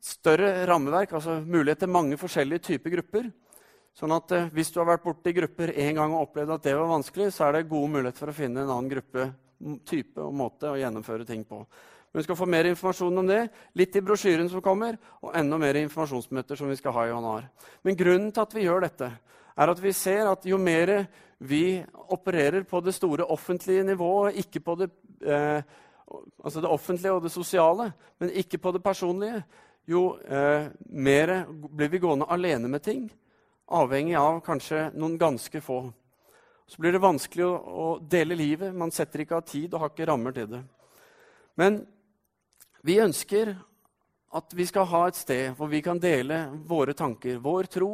større 0.03 0.66
rammeverk, 0.66 1.12
altså 1.18 1.40
mulighet 1.42 1.85
til 1.85 1.95
mange 1.95 2.18
forskjellige 2.18 2.66
typer 2.71 2.97
grupper. 2.97 3.31
Sånn 3.98 4.14
at 4.16 4.33
eh, 4.33 4.50
Hvis 4.55 4.72
du 4.72 4.81
har 4.81 4.88
vært 4.88 5.05
borti 5.05 5.35
grupper 5.37 5.74
en 5.85 5.96
gang 6.00 6.14
og 6.16 6.28
opplevd 6.28 6.57
at 6.57 6.68
det 6.68 6.76
var 6.78 6.92
vanskelig, 6.94 7.31
så 7.35 7.48
er 7.48 7.59
det 7.59 7.70
gode 7.70 7.92
muligheter 7.94 8.24
for 8.24 8.33
å 8.33 8.37
finne 8.37 8.62
en 8.62 8.70
annen 8.72 8.92
gruppe, 8.92 9.31
type 9.87 10.18
og 10.18 10.35
måte 10.35 10.72
å 10.72 10.78
gjennomføre 10.81 11.26
ting 11.28 11.44
på. 11.46 11.61
Men 12.12 12.20
vi 12.20 12.24
skal 12.26 12.37
få 12.37 12.48
mer 12.50 12.66
informasjon 12.68 13.22
om 13.22 13.28
det, 13.28 13.42
litt 13.78 13.94
i 13.96 14.02
brosjyren 14.05 14.50
som 14.52 14.64
kommer, 14.64 14.98
og 15.22 15.37
enda 15.38 15.59
mer 15.61 15.78
informasjonsmøter 15.81 16.59
som 16.59 16.68
vi 16.68 16.76
skal 16.81 16.96
ha 16.96 17.05
i 17.07 17.12
januar. 17.12 17.46
Men 17.87 17.96
grunnen 17.96 18.33
til 18.35 18.42
at 18.42 18.57
vi 18.57 18.66
gjør 18.66 18.85
dette, 18.85 19.12
er 19.52 19.72
at 19.72 19.81
vi 19.81 19.92
ser 19.96 20.26
at 20.33 20.44
jo 20.48 20.59
mer 20.61 20.92
vi 21.42 21.81
opererer 22.12 22.66
på 22.68 22.83
det 22.85 22.94
store 22.96 23.24
offentlige 23.33 23.85
nivået, 23.87 24.37
ikke 24.42 24.61
på 24.64 24.76
det 24.83 24.90
eh, 25.24 25.62
altså 26.44 26.61
det 26.61 26.68
offentlige 26.68 27.12
og 27.12 27.22
det 27.22 27.33
sosiale, 27.33 27.92
men 28.18 28.31
ikke 28.31 28.59
på 28.59 28.72
det 28.72 28.83
personlige, 28.83 29.42
jo 29.88 30.16
eh, 30.22 30.68
mer 30.88 31.35
blir 31.48 31.90
vi 31.90 31.98
gående 32.02 32.28
alene 32.31 32.68
med 32.68 32.83
ting. 32.83 33.07
Avhengig 33.73 34.17
av 34.21 34.41
kanskje 34.45 34.91
noen 34.95 35.19
ganske 35.21 35.61
få. 35.65 35.81
Så 36.67 36.81
blir 36.81 36.95
det 36.95 37.03
vanskelig 37.03 37.47
å, 37.47 37.57
å 37.57 37.89
dele 38.01 38.37
livet. 38.39 38.75
Man 38.75 38.93
setter 38.95 39.25
ikke 39.25 39.41
av 39.41 39.49
tid 39.49 39.73
og 39.73 39.83
har 39.83 39.93
ikke 39.93 40.09
rammer 40.09 40.37
til 40.37 40.49
det. 40.53 40.63
Men 41.61 41.83
vi 42.85 43.01
ønsker 43.03 43.55
at 44.33 44.55
vi 44.57 44.67
skal 44.69 44.89
ha 44.89 45.07
et 45.09 45.19
sted 45.19 45.57
hvor 45.59 45.69
vi 45.73 45.83
kan 45.85 46.01
dele 46.01 46.47
våre 46.69 46.95
tanker, 46.97 47.41
vår 47.43 47.69
tro, 47.73 47.91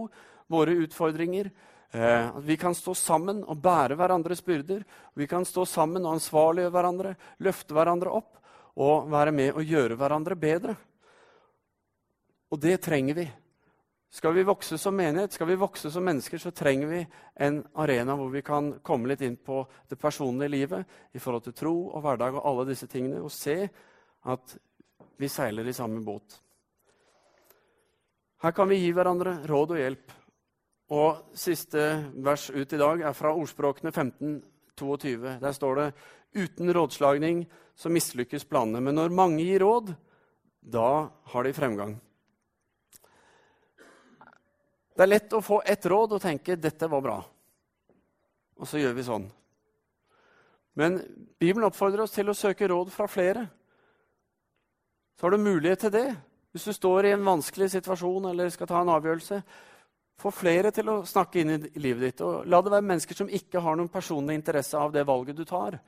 våre 0.50 0.76
utfordringer, 0.84 1.50
Eh, 1.90 2.36
at 2.36 2.44
vi 2.44 2.56
kan 2.56 2.74
stå 2.76 2.92
sammen 2.94 3.40
og 3.48 3.62
bære 3.64 3.96
hverandres 3.96 4.42
byrder. 4.44 4.84
Vi 5.16 5.26
kan 5.26 5.44
stå 5.44 5.64
sammen 5.64 6.04
og 6.04 6.18
ansvarliggjøre 6.18 6.74
hverandre, 6.74 7.14
løfte 7.40 7.76
hverandre 7.76 8.12
opp 8.12 8.34
og 8.78 9.08
være 9.10 9.32
med 9.32 9.56
og 9.56 9.64
gjøre 9.64 9.96
hverandre 9.96 10.36
bedre. 10.36 10.76
Og 12.52 12.60
det 12.60 12.76
trenger 12.84 13.16
vi. 13.16 13.28
Skal 14.10 14.32
vi 14.32 14.46
vokse 14.48 14.78
som 14.80 14.96
menighet, 14.96 15.34
skal 15.36 15.50
vi 15.50 15.58
vokse 15.60 15.90
som 15.92 16.04
mennesker, 16.04 16.40
så 16.40 16.50
trenger 16.56 16.88
vi 16.88 17.00
en 17.44 17.60
arena 17.76 18.16
hvor 18.16 18.30
vi 18.32 18.40
kan 18.42 18.78
komme 18.84 19.10
litt 19.10 19.20
inn 19.26 19.36
på 19.36 19.60
det 19.88 19.98
personlige 20.00 20.54
livet 20.54 20.96
i 21.12 21.20
forhold 21.20 21.44
til 21.44 21.56
tro 21.58 21.74
og 21.90 22.02
hverdag 22.06 22.38
og 22.38 22.46
alle 22.48 22.70
disse 22.70 22.88
tingene, 22.88 23.20
og 23.20 23.32
se 23.32 23.66
at 24.32 24.56
vi 25.20 25.28
seiler 25.28 25.68
i 25.68 25.76
samme 25.76 26.00
båt. 26.04 26.38
Her 28.40 28.54
kan 28.54 28.70
vi 28.70 28.80
gi 28.80 28.94
hverandre 28.94 29.42
råd 29.50 29.74
og 29.74 29.82
hjelp. 29.82 30.16
Og 30.94 31.36
siste 31.36 31.84
vers 32.24 32.48
ut 32.48 32.72
i 32.72 32.80
dag 32.80 33.02
er 33.10 33.16
fra 33.16 33.34
Ordspråkene 33.36 33.92
15, 33.92 34.38
22. 34.78 35.36
Der 35.42 35.52
står 35.52 35.80
det 35.82 35.88
uten 36.38 36.72
rådslagning 36.72 37.42
så 37.76 37.90
mislykkes 37.92 38.46
planene. 38.48 38.80
Men 38.80 38.94
når 38.94 39.12
mange 39.12 39.42
gir 39.42 39.66
råd, 39.66 39.92
da 40.62 41.10
har 41.32 41.44
de 41.44 41.52
fremgang. 41.52 41.98
Det 44.98 45.04
er 45.04 45.12
lett 45.12 45.34
å 45.36 45.38
få 45.38 45.60
ett 45.62 45.84
råd 45.86 46.16
og 46.16 46.22
tenke 46.22 46.56
'dette 46.58 46.88
var 46.90 47.00
bra', 47.00 47.24
og 48.58 48.66
så 48.66 48.80
gjør 48.82 48.96
vi 48.96 49.02
sånn. 49.06 49.28
Men 50.74 50.98
Bibelen 51.38 51.68
oppfordrer 51.68 52.02
oss 52.02 52.16
til 52.16 52.28
å 52.28 52.34
søke 52.34 52.66
råd 52.66 52.90
fra 52.90 53.06
flere. 53.06 53.46
Så 55.14 55.26
har 55.26 55.30
du 55.30 55.38
mulighet 55.38 55.78
til 55.78 55.90
det. 55.90 56.16
Hvis 56.50 56.64
du 56.64 56.72
står 56.72 57.06
i 57.06 57.12
en 57.12 57.24
vanskelig 57.24 57.70
situasjon 57.70 58.30
eller 58.30 58.50
skal 58.50 58.66
ta 58.66 58.80
en 58.80 58.90
avgjørelse, 58.90 59.42
få 60.18 60.30
flere 60.34 60.70
til 60.74 60.88
å 60.90 61.04
snakke 61.06 61.40
inn 61.40 61.50
i 61.54 61.78
livet 61.78 62.02
ditt. 62.02 62.20
Og 62.26 62.46
la 62.46 62.60
det 62.62 62.72
være 62.74 62.86
mennesker 62.86 63.14
som 63.14 63.30
ikke 63.30 63.62
har 63.62 63.78
noen 63.78 63.90
personlig 63.90 64.34
interesse 64.34 64.78
av 64.78 64.92
det 64.92 65.06
valget 65.06 65.36
du 65.36 65.44
tar. 65.44 65.78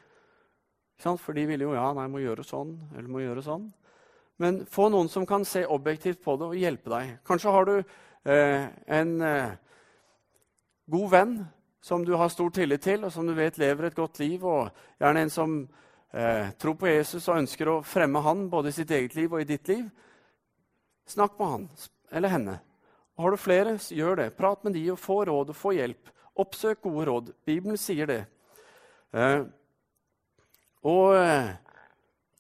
For 1.00 1.32
de 1.32 1.46
vil 1.46 1.66
jo 1.66 1.74
ja, 1.74 1.92
nei, 1.96 2.06
må 2.06 2.22
gjøre 2.22 2.44
sånn 2.46 2.76
eller 2.94 3.08
må 3.10 3.22
gjøre 3.24 3.42
sånn. 3.42 3.72
Men 4.40 4.62
få 4.64 4.88
noen 4.88 5.08
som 5.12 5.26
kan 5.28 5.44
se 5.44 5.66
objektivt 5.68 6.22
på 6.24 6.36
det 6.40 6.46
og 6.48 6.56
hjelpe 6.56 6.92
deg. 6.94 7.16
Kanskje 7.28 7.52
har 7.52 7.66
du 7.68 7.74
eh, 7.76 8.70
en 8.88 9.10
eh, 9.20 9.50
god 10.88 11.10
venn 11.12 11.34
som 11.84 12.04
du 12.04 12.14
har 12.16 12.32
stor 12.32 12.48
tillit 12.56 12.82
til, 12.84 13.04
og 13.04 13.12
som 13.12 13.28
du 13.28 13.34
vet 13.36 13.60
lever 13.60 13.88
et 13.88 13.96
godt 13.96 14.20
liv, 14.20 14.44
og 14.44 14.70
gjerne 15.00 15.26
en 15.26 15.32
som 15.32 15.58
eh, 16.12 16.48
tror 16.60 16.78
på 16.80 16.88
Jesus 16.88 17.28
og 17.28 17.42
ønsker 17.42 17.68
å 17.68 17.82
fremme 17.84 18.24
han 18.24 18.48
både 18.52 18.72
i 18.72 18.78
sitt 18.80 18.96
eget 18.96 19.16
liv 19.18 19.28
og 19.32 19.44
i 19.44 19.48
ditt 19.52 19.68
liv. 19.68 19.86
Snakk 21.08 21.36
med 21.36 21.52
han 21.52 21.68
eller 22.16 22.32
henne. 22.32 22.56
Og 23.16 23.26
har 23.26 23.36
du 23.36 23.40
flere, 23.44 23.76
gjør 23.76 24.22
det. 24.22 24.30
Prat 24.40 24.64
med 24.64 24.76
de 24.76 24.86
og 24.94 25.00
få 25.00 25.20
råd 25.28 25.52
og 25.52 25.56
få 25.56 25.76
hjelp. 25.76 26.12
Oppsøk 26.40 26.80
gode 26.88 27.08
råd. 27.10 27.32
Bibelen 27.44 27.76
sier 27.80 28.08
det. 28.08 28.22
Eh, 29.12 29.42
og 30.88 31.16
eh, 31.20 31.56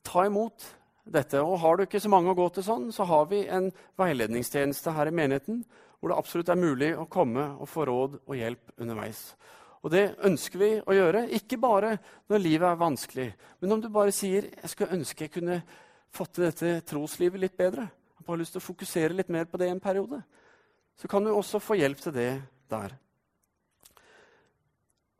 ta 0.06 0.24
imot 0.24 0.64
dette. 1.12 1.42
Og 1.42 1.58
har 1.62 1.76
du 1.76 1.84
ikke 1.84 2.00
så 2.02 2.10
mange 2.12 2.32
å 2.32 2.38
gå 2.38 2.48
til 2.54 2.66
sånn, 2.66 2.88
så 2.94 3.06
har 3.08 3.28
vi 3.30 3.44
en 3.50 3.70
veiledningstjeneste 4.00 4.94
her 4.96 5.10
i 5.10 5.14
menigheten 5.14 5.62
hvor 6.00 6.12
det 6.12 6.16
absolutt 6.16 6.48
er 6.48 6.60
mulig 6.60 6.94
å 6.96 7.08
komme 7.12 7.44
og 7.60 7.68
få 7.68 7.84
råd 7.88 8.16
og 8.22 8.36
hjelp 8.38 8.72
underveis. 8.80 9.20
Og 9.84 9.92
det 9.92 10.06
ønsker 10.28 10.60
vi 10.60 10.70
å 10.80 10.96
gjøre, 10.96 11.26
ikke 11.36 11.60
bare 11.60 11.94
når 12.28 12.42
livet 12.42 12.68
er 12.68 12.80
vanskelig, 12.80 13.28
men 13.60 13.76
om 13.76 13.80
du 13.80 13.88
bare 13.92 14.12
sier 14.12 14.48
jeg 14.48 14.72
skulle 14.72 14.96
ønske 14.96 15.26
jeg 15.26 15.34
kunne 15.36 15.60
fått 16.12 16.34
til 16.36 16.48
dette 16.48 16.80
troslivet 16.88 17.40
litt 17.40 17.56
bedre, 17.56 17.88
'Jeg 18.20 18.26
har 18.26 18.36
lyst 18.36 18.52
til 18.52 18.60
å 18.60 18.68
fokusere 18.68 19.16
litt 19.16 19.28
mer 19.28 19.44
på 19.44 19.58
det 19.58 19.68
en 19.70 19.80
periode, 19.80 20.22
så 20.96 21.08
kan 21.08 21.24
du 21.24 21.30
også 21.32 21.58
få 21.58 21.74
hjelp 21.74 22.00
til 22.00 22.12
det 22.12 22.42
der. 22.68 22.92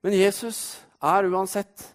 Men 0.02 0.12
Jesus 0.12 0.84
er 1.02 1.24
uansett 1.24 1.94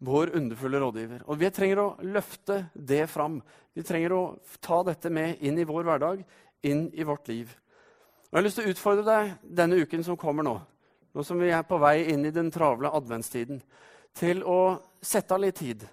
vår 0.00 0.34
underfulle 0.36 0.80
rådgiver. 0.80 1.24
Og 1.28 1.38
vi 1.40 1.50
trenger 1.52 1.82
å 1.82 1.88
løfte 2.08 2.64
det 2.74 3.04
fram. 3.12 3.40
Vi 3.76 3.84
trenger 3.84 4.14
å 4.16 4.22
ta 4.64 4.80
dette 4.88 5.12
med 5.12 5.42
inn 5.44 5.58
i 5.60 5.66
vår 5.68 5.84
hverdag, 5.88 6.24
inn 6.64 6.88
i 6.96 7.04
vårt 7.04 7.28
liv. 7.28 7.52
Og 8.30 8.32
Jeg 8.32 8.38
har 8.38 8.46
lyst 8.46 8.60
til 8.60 8.68
å 8.68 8.74
utfordre 8.74 9.04
deg 9.06 9.32
denne 9.60 9.80
uken 9.82 10.04
som 10.06 10.16
kommer 10.16 10.46
nå, 10.46 10.56
nå 11.12 11.24
som 11.26 11.40
vi 11.40 11.50
er 11.52 11.66
på 11.66 11.78
vei 11.82 12.10
inn 12.12 12.24
i 12.24 12.32
den 12.34 12.50
travle 12.54 12.92
adventstiden, 12.96 13.60
til 14.16 14.42
å 14.42 14.78
sette 15.02 15.34
av 15.34 15.42
litt 15.44 15.60
tid 15.60 15.84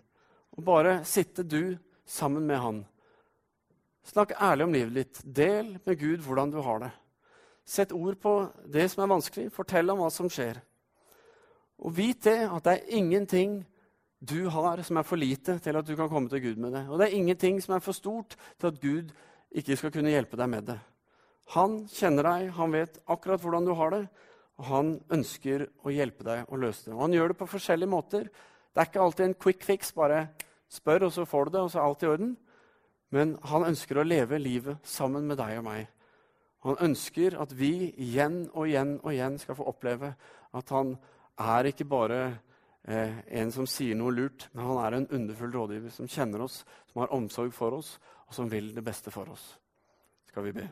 og 0.58 0.64
bare 0.66 1.02
sitte 1.06 1.44
du 1.44 1.78
sammen 2.06 2.48
med 2.48 2.60
Han. 2.60 2.80
Snakk 4.08 4.32
ærlig 4.40 4.66
om 4.66 4.74
livet 4.74 4.96
ditt. 4.96 5.20
Del 5.24 5.76
med 5.84 6.00
Gud 6.00 6.24
hvordan 6.24 6.52
du 6.54 6.62
har 6.64 6.80
det. 6.86 6.92
Sett 7.68 7.92
ord 7.92 8.16
på 8.22 8.34
det 8.66 8.88
som 8.90 9.04
er 9.04 9.12
vanskelig. 9.12 9.52
Fortell 9.52 9.92
om 9.92 10.00
hva 10.00 10.08
som 10.14 10.30
skjer. 10.32 10.62
Og 11.84 11.92
vit 11.94 12.22
det 12.24 12.40
at 12.48 12.64
det 12.64 12.78
er 12.78 12.96
ingenting 12.98 13.60
du 14.20 14.48
har 14.50 14.82
som 14.84 14.98
er 14.98 15.06
for 15.06 15.20
lite 15.20 15.58
til 15.62 15.78
at 15.78 15.86
du 15.86 15.96
kan 15.96 16.10
komme 16.10 16.30
til 16.30 16.42
Gud 16.42 16.62
med 16.62 16.74
det. 16.74 16.88
Og 16.90 16.98
det 16.98 17.08
er 17.08 17.18
ingenting 17.18 17.60
som 17.62 17.76
er 17.76 17.84
for 17.86 17.94
stort 17.94 18.36
til 18.58 18.72
at 18.72 18.80
Gud 18.82 19.12
ikke 19.52 19.78
skal 19.78 19.94
kunne 19.94 20.14
hjelpe 20.14 20.40
deg 20.40 20.50
med 20.50 20.70
det. 20.72 20.78
Han 21.54 21.84
kjenner 21.92 22.28
deg, 22.28 22.50
han 22.58 22.74
vet 22.74 22.98
akkurat 23.08 23.42
hvordan 23.44 23.68
du 23.68 23.74
har 23.78 23.94
det, 23.94 24.02
og 24.58 24.66
han 24.68 24.90
ønsker 25.14 25.68
å 25.86 25.94
hjelpe 25.94 26.26
deg 26.28 26.50
å 26.50 26.60
løse 26.60 26.90
det. 26.90 26.96
Og 26.96 27.06
han 27.06 27.14
gjør 27.16 27.32
det 27.32 27.40
på 27.40 27.50
forskjellige 27.54 27.94
måter. 27.94 28.26
Det 28.74 28.82
er 28.82 28.90
ikke 28.90 29.04
alltid 29.06 29.26
en 29.28 29.38
quick 29.46 29.64
fix. 29.64 29.94
Bare 29.96 30.26
spør, 30.68 31.08
og 31.08 31.14
så 31.14 31.28
får 31.30 31.46
du 31.46 31.54
det, 31.54 31.62
og 31.62 31.72
så 31.72 31.80
er 31.80 31.86
alt 31.86 32.04
i 32.04 32.10
orden. 32.10 32.34
Men 33.16 33.38
han 33.48 33.68
ønsker 33.70 34.02
å 34.02 34.08
leve 34.08 34.42
livet 34.42 34.82
sammen 34.84 35.30
med 35.30 35.40
deg 35.40 35.62
og 35.62 35.68
meg. 35.70 35.86
Han 36.66 36.82
ønsker 36.90 37.38
at 37.40 37.54
vi 37.56 37.94
igjen 38.02 38.48
og 38.50 38.66
igjen 38.68 38.98
og 38.98 39.14
igjen 39.14 39.38
skal 39.40 39.56
få 39.56 39.70
oppleve 39.70 40.12
at 40.58 40.74
han 40.74 40.96
er 41.38 41.70
ikke 41.70 41.88
bare 41.88 42.20
eh, 42.88 43.20
en 43.42 43.52
som 43.54 43.68
sier 43.70 43.98
noe 43.98 44.14
lurt, 44.16 44.48
men 44.54 44.66
han 44.66 44.82
er 44.84 44.98
en 44.98 45.08
underfull 45.20 45.54
rådgiver 45.54 45.94
som 45.94 46.10
kjenner 46.10 46.44
oss, 46.48 46.64
som 46.92 47.04
har 47.04 47.14
omsorg 47.16 47.54
for 47.56 47.78
oss, 47.78 47.98
og 48.28 48.36
som 48.36 48.50
vil 48.52 48.74
det 48.76 48.84
beste 48.86 49.14
for 49.14 49.30
oss. 49.32 49.46
Skal 50.32 50.48
vi 50.48 50.56
be. 50.58 50.68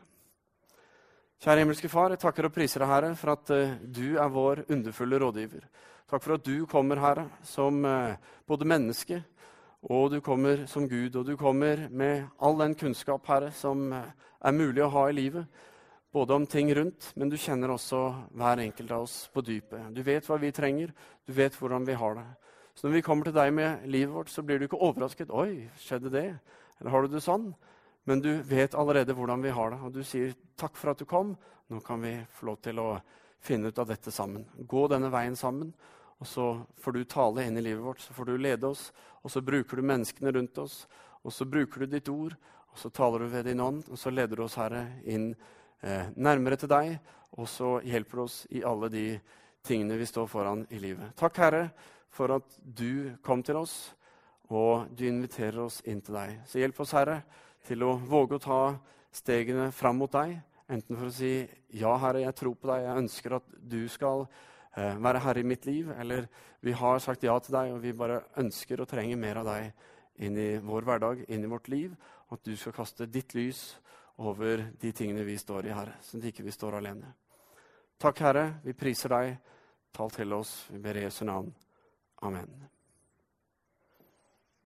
Kjære 1.44 1.62
himmelske 1.62 1.92
Far, 1.92 2.14
jeg 2.14 2.24
takker 2.24 2.48
og 2.48 2.56
priser 2.56 2.82
deg, 2.82 2.90
Herre, 2.90 3.12
for 3.20 3.36
at 3.36 3.52
uh, 3.52 3.76
du 3.84 4.16
er 4.16 4.32
vår 4.32 4.64
underfulle 4.72 5.20
rådgiver. 5.22 5.68
Takk 6.10 6.24
for 6.24 6.38
at 6.38 6.46
du 6.48 6.66
kommer, 6.70 7.02
Herre, 7.04 7.28
som 7.44 7.84
uh, 7.84 8.16
både 8.48 8.68
menneske, 8.68 9.22
og 9.86 10.16
du 10.16 10.22
kommer 10.24 10.66
som 10.72 10.88
Gud. 10.90 11.16
Og 11.16 11.26
du 11.28 11.36
kommer 11.38 11.88
med 11.92 12.26
all 12.42 12.58
den 12.64 12.76
kunnskap, 12.80 13.28
Herre, 13.28 13.52
som 13.54 13.92
er 13.94 14.56
mulig 14.56 14.82
å 14.86 14.92
ha 14.96 15.10
i 15.10 15.18
livet 15.18 15.66
både 16.16 16.34
om 16.34 16.46
ting 16.48 16.70
rundt, 16.76 17.10
men 17.20 17.28
du 17.30 17.36
kjenner 17.36 17.74
også 17.74 17.98
hver 18.40 18.62
enkelt 18.64 18.92
av 18.96 19.04
oss 19.04 19.16
på 19.36 19.42
dypet. 19.44 19.90
Du 19.92 20.00
vet 20.00 20.24
hva 20.24 20.38
vi 20.40 20.52
trenger, 20.56 20.94
du 21.28 21.34
vet 21.36 21.58
hvordan 21.60 21.84
vi 21.84 21.98
har 22.00 22.16
det. 22.16 22.24
Så 22.76 22.88
når 22.88 22.94
vi 22.94 23.02
kommer 23.04 23.28
til 23.28 23.36
deg 23.36 23.52
med 23.56 23.84
livet 23.92 24.14
vårt, 24.14 24.32
så 24.32 24.44
blir 24.44 24.60
du 24.60 24.70
ikke 24.70 24.80
overrasket. 24.80 25.28
'Oi, 25.28 25.68
skjedde 25.76 26.12
det?' 26.14 26.40
Eller 26.80 26.92
'Har 26.92 27.02
du 27.02 27.08
det 27.08 27.24
sånn?' 27.24 27.54
Men 28.06 28.22
du 28.22 28.42
vet 28.44 28.76
allerede 28.76 29.14
hvordan 29.14 29.44
vi 29.44 29.50
har 29.50 29.70
det, 29.70 29.80
og 29.84 29.92
du 29.92 30.04
sier 30.04 30.34
'takk 30.56 30.76
for 30.78 30.92
at 30.92 30.98
du 30.98 31.06
kom'. 31.06 31.36
Nå 31.70 31.84
kan 31.84 32.02
vi 32.02 32.26
få 32.32 32.46
lov 32.46 32.62
til 32.62 32.80
å 32.80 33.02
finne 33.40 33.68
ut 33.68 33.80
av 33.80 33.88
dette 33.88 34.12
sammen. 34.12 34.46
Gå 34.68 34.88
denne 34.88 35.12
veien 35.12 35.36
sammen, 35.36 35.74
og 36.20 36.28
så 36.28 36.66
får 36.80 36.92
du 36.94 37.04
tale 37.04 37.44
inn 37.44 37.58
i 37.58 37.62
livet 37.62 37.84
vårt. 37.84 38.00
Så 38.00 38.14
får 38.14 38.26
du 38.26 38.38
lede 38.38 38.68
oss, 38.68 38.94
og 39.24 39.32
så 39.32 39.42
bruker 39.42 39.76
du 39.76 39.82
menneskene 39.82 40.32
rundt 40.32 40.58
oss, 40.58 40.88
og 41.24 41.34
så 41.34 41.46
bruker 41.46 41.80
du 41.80 41.86
ditt 41.88 42.10
ord, 42.10 42.36
og 42.72 42.78
så 42.78 42.90
taler 42.90 43.20
du 43.20 43.26
ved 43.26 43.46
din 43.46 43.60
ånd, 43.60 43.84
og 43.90 43.98
så 43.98 44.10
leder 44.10 44.36
du 44.36 44.44
oss, 44.44 44.56
Herre, 44.56 45.02
inn 45.04 45.32
eh, 45.34 45.65
nærmere 46.16 46.58
til 46.58 46.72
deg, 46.72 46.96
og 47.38 47.50
så 47.52 47.76
hjelper 47.86 48.18
du 48.18 48.24
oss 48.24 48.38
i 48.50 48.64
alle 48.66 48.90
de 48.90 49.06
tingene 49.66 49.98
vi 50.00 50.08
står 50.10 50.28
foran 50.30 50.64
i 50.74 50.80
livet. 50.82 51.14
Takk, 51.20 51.38
Herre, 51.42 51.68
for 52.14 52.38
at 52.38 52.58
du 52.62 53.16
kom 53.26 53.44
til 53.44 53.60
oss, 53.60 53.76
og 54.54 54.92
du 54.96 55.08
inviterer 55.08 55.60
oss 55.66 55.82
inn 55.90 56.02
til 56.06 56.18
deg. 56.18 56.40
Så 56.48 56.62
hjelp 56.62 56.80
oss, 56.84 56.94
Herre, 56.96 57.22
til 57.66 57.84
å 57.84 57.96
våge 57.98 58.38
å 58.38 58.44
ta 58.44 58.60
stegene 59.16 59.72
fram 59.74 60.00
mot 60.00 60.12
deg. 60.12 60.38
Enten 60.70 60.98
for 60.98 61.10
å 61.10 61.14
si 61.14 61.48
'Ja, 61.70 61.98
Herre, 61.98 62.22
jeg 62.22 62.36
tror 62.36 62.56
på 62.56 62.68
deg. 62.68 62.84
Jeg 62.84 62.98
ønsker 62.98 63.36
at 63.36 63.44
du 63.70 63.88
skal 63.88 64.28
eh, 64.78 64.96
være 64.98 65.20
herre 65.20 65.40
i 65.40 65.44
mitt 65.44 65.66
liv.' 65.66 65.92
Eller 66.00 66.28
'Vi 66.62 66.72
har 66.72 67.00
sagt 67.00 67.24
ja 67.24 67.38
til 67.40 67.54
deg, 67.54 67.74
og 67.74 67.82
vi 67.82 67.92
bare 67.92 68.24
ønsker 68.38 68.82
og 68.82 68.88
trenger 68.88 69.18
mer 69.18 69.38
av 69.38 69.46
deg 69.46 69.74
inn 70.18 70.38
i 70.38 70.58
vår 70.58 70.82
hverdag, 70.82 71.26
inn 71.30 71.44
i 71.44 71.48
vårt 71.48 71.68
liv.' 71.68 71.96
Og 72.30 72.40
at 72.40 72.44
du 72.44 72.56
skal 72.56 72.74
kaste 72.74 73.06
ditt 73.06 73.34
lys 73.36 73.78
over 74.18 74.72
de 74.80 74.92
tingene 74.92 75.24
vi 75.24 75.38
står 75.38 75.66
i, 75.66 75.74
Herre, 75.76 75.98
så 76.02 76.20
ikke 76.20 76.44
vi 76.44 76.52
står 76.52 76.80
alene. 76.80 77.14
Takk, 77.98 78.20
Herre. 78.20 78.46
Vi 78.64 78.76
priser 78.76 79.12
deg. 79.16 79.36
Tal 79.96 80.12
til 80.12 80.34
oss. 80.36 80.66
Vi 80.72 80.80
ber 80.84 81.04
Jesu 81.06 81.24
navn. 81.26 81.54
Amen. 82.28 82.75